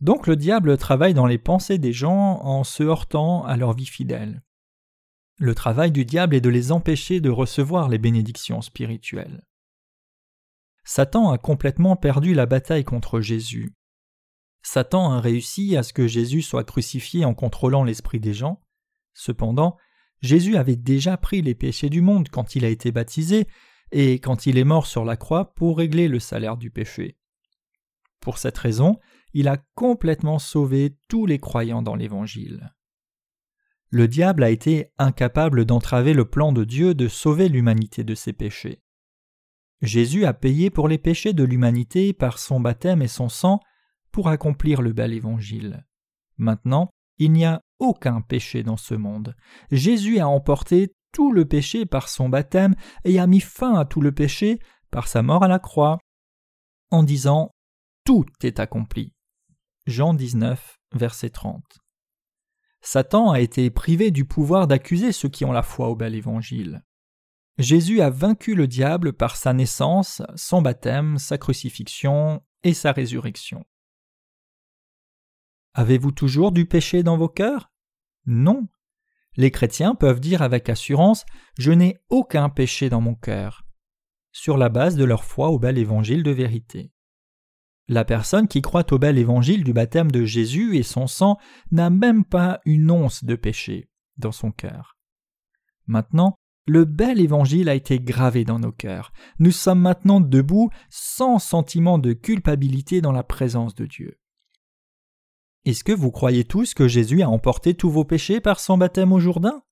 Donc 0.00 0.26
le 0.26 0.36
diable 0.36 0.78
travaille 0.78 1.14
dans 1.14 1.26
les 1.26 1.38
pensées 1.38 1.78
des 1.78 1.92
gens 1.92 2.40
en 2.42 2.64
se 2.64 2.82
heurtant 2.82 3.44
à 3.44 3.56
leur 3.56 3.74
vie 3.74 3.86
fidèle. 3.86 4.42
Le 5.40 5.54
travail 5.54 5.92
du 5.92 6.04
diable 6.04 6.34
est 6.34 6.40
de 6.40 6.48
les 6.48 6.72
empêcher 6.72 7.20
de 7.20 7.30
recevoir 7.30 7.88
les 7.88 7.98
bénédictions 7.98 8.60
spirituelles. 8.60 9.44
Satan 10.82 11.30
a 11.30 11.38
complètement 11.38 11.94
perdu 11.94 12.34
la 12.34 12.46
bataille 12.46 12.82
contre 12.82 13.20
Jésus. 13.20 13.72
Satan 14.62 15.12
a 15.12 15.20
réussi 15.20 15.76
à 15.76 15.84
ce 15.84 15.92
que 15.92 16.08
Jésus 16.08 16.42
soit 16.42 16.64
crucifié 16.64 17.24
en 17.24 17.34
contrôlant 17.34 17.84
l'esprit 17.84 18.18
des 18.18 18.34
gens. 18.34 18.60
Cependant, 19.14 19.76
Jésus 20.22 20.56
avait 20.56 20.74
déjà 20.74 21.16
pris 21.16 21.40
les 21.40 21.54
péchés 21.54 21.88
du 21.88 22.00
monde 22.00 22.28
quand 22.30 22.56
il 22.56 22.64
a 22.64 22.68
été 22.68 22.90
baptisé 22.90 23.46
et 23.92 24.18
quand 24.18 24.46
il 24.46 24.58
est 24.58 24.64
mort 24.64 24.88
sur 24.88 25.04
la 25.04 25.16
croix 25.16 25.54
pour 25.54 25.78
régler 25.78 26.08
le 26.08 26.18
salaire 26.18 26.56
du 26.56 26.72
péché. 26.72 27.16
Pour 28.18 28.38
cette 28.38 28.58
raison, 28.58 28.98
il 29.34 29.46
a 29.46 29.58
complètement 29.76 30.40
sauvé 30.40 30.98
tous 31.08 31.26
les 31.26 31.38
croyants 31.38 31.82
dans 31.82 31.94
l'Évangile 31.94 32.72
le 33.90 34.08
diable 34.08 34.42
a 34.42 34.50
été 34.50 34.92
incapable 34.98 35.64
d'entraver 35.64 36.12
le 36.12 36.24
plan 36.24 36.52
de 36.52 36.64
Dieu 36.64 36.94
de 36.94 37.08
sauver 37.08 37.48
l'humanité 37.48 38.04
de 38.04 38.14
ses 38.14 38.32
péchés. 38.32 38.82
Jésus 39.80 40.24
a 40.24 40.34
payé 40.34 40.70
pour 40.70 40.88
les 40.88 40.98
péchés 40.98 41.32
de 41.32 41.44
l'humanité 41.44 42.12
par 42.12 42.38
son 42.38 42.60
baptême 42.60 43.00
et 43.00 43.08
son 43.08 43.28
sang 43.28 43.60
pour 44.10 44.28
accomplir 44.28 44.82
le 44.82 44.92
bel 44.92 45.12
évangile. 45.12 45.86
Maintenant, 46.36 46.90
il 47.18 47.32
n'y 47.32 47.44
a 47.44 47.62
aucun 47.78 48.20
péché 48.20 48.62
dans 48.62 48.76
ce 48.76 48.94
monde. 48.94 49.36
Jésus 49.70 50.18
a 50.18 50.28
emporté 50.28 50.94
tout 51.12 51.32
le 51.32 51.44
péché 51.44 51.86
par 51.86 52.08
son 52.08 52.28
baptême 52.28 52.74
et 53.04 53.18
a 53.18 53.26
mis 53.26 53.40
fin 53.40 53.74
à 53.74 53.84
tout 53.84 54.00
le 54.00 54.12
péché 54.12 54.58
par 54.90 55.08
sa 55.08 55.22
mort 55.22 55.44
à 55.44 55.48
la 55.48 55.58
croix, 55.58 55.98
en 56.90 57.02
disant 57.02 57.50
Tout 58.04 58.26
est 58.42 58.60
accompli. 58.60 59.12
Jean 59.86 60.14
19, 60.14 60.76
verset 60.94 61.30
30. 61.30 61.62
Satan 62.80 63.30
a 63.30 63.40
été 63.40 63.70
privé 63.70 64.10
du 64.10 64.24
pouvoir 64.24 64.66
d'accuser 64.66 65.12
ceux 65.12 65.28
qui 65.28 65.44
ont 65.44 65.52
la 65.52 65.62
foi 65.62 65.88
au 65.88 65.96
bel 65.96 66.14
évangile. 66.14 66.82
Jésus 67.58 68.00
a 68.00 68.10
vaincu 68.10 68.54
le 68.54 68.68
diable 68.68 69.12
par 69.12 69.36
sa 69.36 69.52
naissance, 69.52 70.22
son 70.36 70.62
baptême, 70.62 71.18
sa 71.18 71.38
crucifixion 71.38 72.40
et 72.62 72.72
sa 72.72 72.92
résurrection. 72.92 73.66
Avez-vous 75.74 76.12
toujours 76.12 76.52
du 76.52 76.66
péché 76.66 77.02
dans 77.02 77.16
vos 77.16 77.28
cœurs? 77.28 77.70
Non. 78.26 78.68
Les 79.36 79.50
chrétiens 79.50 79.94
peuvent 79.94 80.20
dire 80.20 80.42
avec 80.42 80.68
assurance 80.68 81.24
Je 81.58 81.72
n'ai 81.72 81.98
aucun 82.10 82.48
péché 82.48 82.88
dans 82.90 83.00
mon 83.00 83.14
cœur, 83.14 83.64
sur 84.32 84.56
la 84.56 84.68
base 84.68 84.96
de 84.96 85.04
leur 85.04 85.24
foi 85.24 85.48
au 85.48 85.58
bel 85.58 85.78
évangile 85.78 86.22
de 86.22 86.30
vérité. 86.30 86.92
La 87.88 88.04
personne 88.04 88.48
qui 88.48 88.60
croit 88.60 88.92
au 88.92 88.98
bel 88.98 89.16
évangile 89.16 89.64
du 89.64 89.72
baptême 89.72 90.10
de 90.10 90.24
Jésus 90.24 90.76
et 90.76 90.82
son 90.82 91.06
sang 91.06 91.38
n'a 91.70 91.88
même 91.88 92.24
pas 92.24 92.60
une 92.66 92.90
once 92.90 93.24
de 93.24 93.34
péché 93.34 93.88
dans 94.18 94.32
son 94.32 94.52
cœur. 94.52 94.98
Maintenant, 95.86 96.34
le 96.66 96.84
bel 96.84 97.18
évangile 97.18 97.70
a 97.70 97.74
été 97.74 97.98
gravé 97.98 98.44
dans 98.44 98.58
nos 98.58 98.72
cœurs. 98.72 99.10
Nous 99.38 99.52
sommes 99.52 99.80
maintenant 99.80 100.20
debout 100.20 100.68
sans 100.90 101.38
sentiment 101.38 101.98
de 101.98 102.12
culpabilité 102.12 103.00
dans 103.00 103.12
la 103.12 103.22
présence 103.22 103.74
de 103.74 103.86
Dieu. 103.86 104.18
Est-ce 105.64 105.82
que 105.82 105.92
vous 105.92 106.10
croyez 106.10 106.44
tous 106.44 106.74
que 106.74 106.86
Jésus 106.86 107.22
a 107.22 107.30
emporté 107.30 107.72
tous 107.72 107.90
vos 107.90 108.04
péchés 108.04 108.40
par 108.40 108.60
son 108.60 108.76
baptême 108.76 109.12
au 109.12 109.18
Jourdain? 109.18 109.62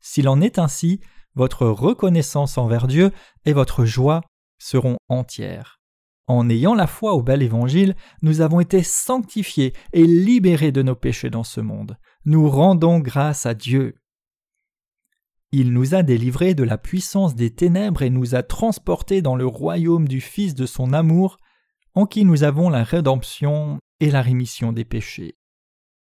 S'il 0.00 0.28
en 0.28 0.40
est 0.40 0.58
ainsi, 0.58 1.00
votre 1.36 1.66
reconnaissance 1.66 2.58
envers 2.58 2.88
Dieu 2.88 3.12
et 3.44 3.52
votre 3.52 3.84
joie 3.84 4.22
seront 4.58 4.96
entières. 5.08 5.83
En 6.26 6.48
ayant 6.48 6.74
la 6.74 6.86
foi 6.86 7.12
au 7.14 7.22
bel 7.22 7.42
évangile, 7.42 7.94
nous 8.22 8.40
avons 8.40 8.60
été 8.60 8.82
sanctifiés 8.82 9.74
et 9.92 10.06
libérés 10.06 10.72
de 10.72 10.82
nos 10.82 10.94
péchés 10.94 11.30
dans 11.30 11.44
ce 11.44 11.60
monde. 11.60 11.98
Nous 12.24 12.48
rendons 12.48 12.98
grâce 12.98 13.44
à 13.44 13.54
Dieu. 13.54 13.96
Il 15.52 15.72
nous 15.72 15.94
a 15.94 16.02
délivrés 16.02 16.54
de 16.54 16.64
la 16.64 16.78
puissance 16.78 17.34
des 17.34 17.54
ténèbres 17.54 18.02
et 18.02 18.10
nous 18.10 18.34
a 18.34 18.42
transportés 18.42 19.22
dans 19.22 19.36
le 19.36 19.46
royaume 19.46 20.08
du 20.08 20.20
Fils 20.20 20.54
de 20.54 20.66
son 20.66 20.92
amour, 20.92 21.38
en 21.94 22.06
qui 22.06 22.24
nous 22.24 22.42
avons 22.42 22.70
la 22.70 22.82
rédemption 22.82 23.78
et 24.00 24.10
la 24.10 24.22
rémission 24.22 24.72
des 24.72 24.84
péchés. 24.84 25.36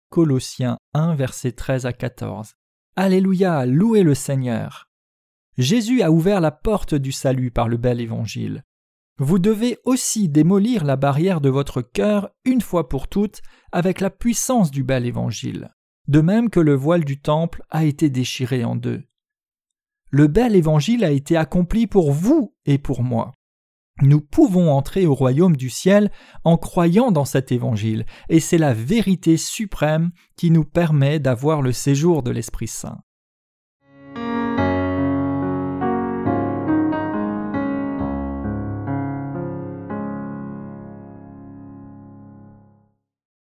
Colossiens 0.08 0.78
1, 0.94 1.16
versets 1.16 1.52
13 1.52 1.84
à 1.84 1.92
14. 1.92 2.54
Alléluia, 2.94 3.66
louez 3.66 4.04
le 4.04 4.14
Seigneur. 4.14 4.88
Jésus 5.58 6.00
a 6.00 6.10
ouvert 6.10 6.40
la 6.40 6.52
porte 6.52 6.94
du 6.94 7.12
salut 7.12 7.50
par 7.50 7.68
le 7.68 7.76
bel 7.76 8.00
évangile. 8.00 8.62
Vous 9.18 9.38
devez 9.38 9.78
aussi 9.84 10.28
démolir 10.28 10.84
la 10.84 10.96
barrière 10.96 11.40
de 11.40 11.48
votre 11.48 11.80
cœur 11.80 12.30
une 12.44 12.60
fois 12.60 12.88
pour 12.88 13.08
toutes 13.08 13.40
avec 13.72 14.00
la 14.00 14.10
puissance 14.10 14.70
du 14.70 14.84
bel 14.84 15.06
évangile, 15.06 15.70
de 16.06 16.20
même 16.20 16.50
que 16.50 16.60
le 16.60 16.74
voile 16.74 17.04
du 17.04 17.20
temple 17.20 17.62
a 17.70 17.84
été 17.84 18.10
déchiré 18.10 18.64
en 18.64 18.76
deux. 18.76 19.04
Le 20.10 20.26
bel 20.26 20.54
évangile 20.54 21.02
a 21.02 21.10
été 21.10 21.36
accompli 21.36 21.86
pour 21.86 22.12
vous 22.12 22.54
et 22.66 22.78
pour 22.78 23.02
moi. 23.02 23.32
Nous 24.02 24.20
pouvons 24.20 24.70
entrer 24.70 25.06
au 25.06 25.14
royaume 25.14 25.56
du 25.56 25.70
ciel 25.70 26.10
en 26.44 26.58
croyant 26.58 27.10
dans 27.10 27.24
cet 27.24 27.50
évangile, 27.50 28.04
et 28.28 28.40
c'est 28.40 28.58
la 28.58 28.74
vérité 28.74 29.38
suprême 29.38 30.10
qui 30.36 30.50
nous 30.50 30.64
permet 30.64 31.18
d'avoir 31.18 31.62
le 31.62 31.72
séjour 31.72 32.22
de 32.22 32.30
l'Esprit 32.30 32.68
Saint. 32.68 32.98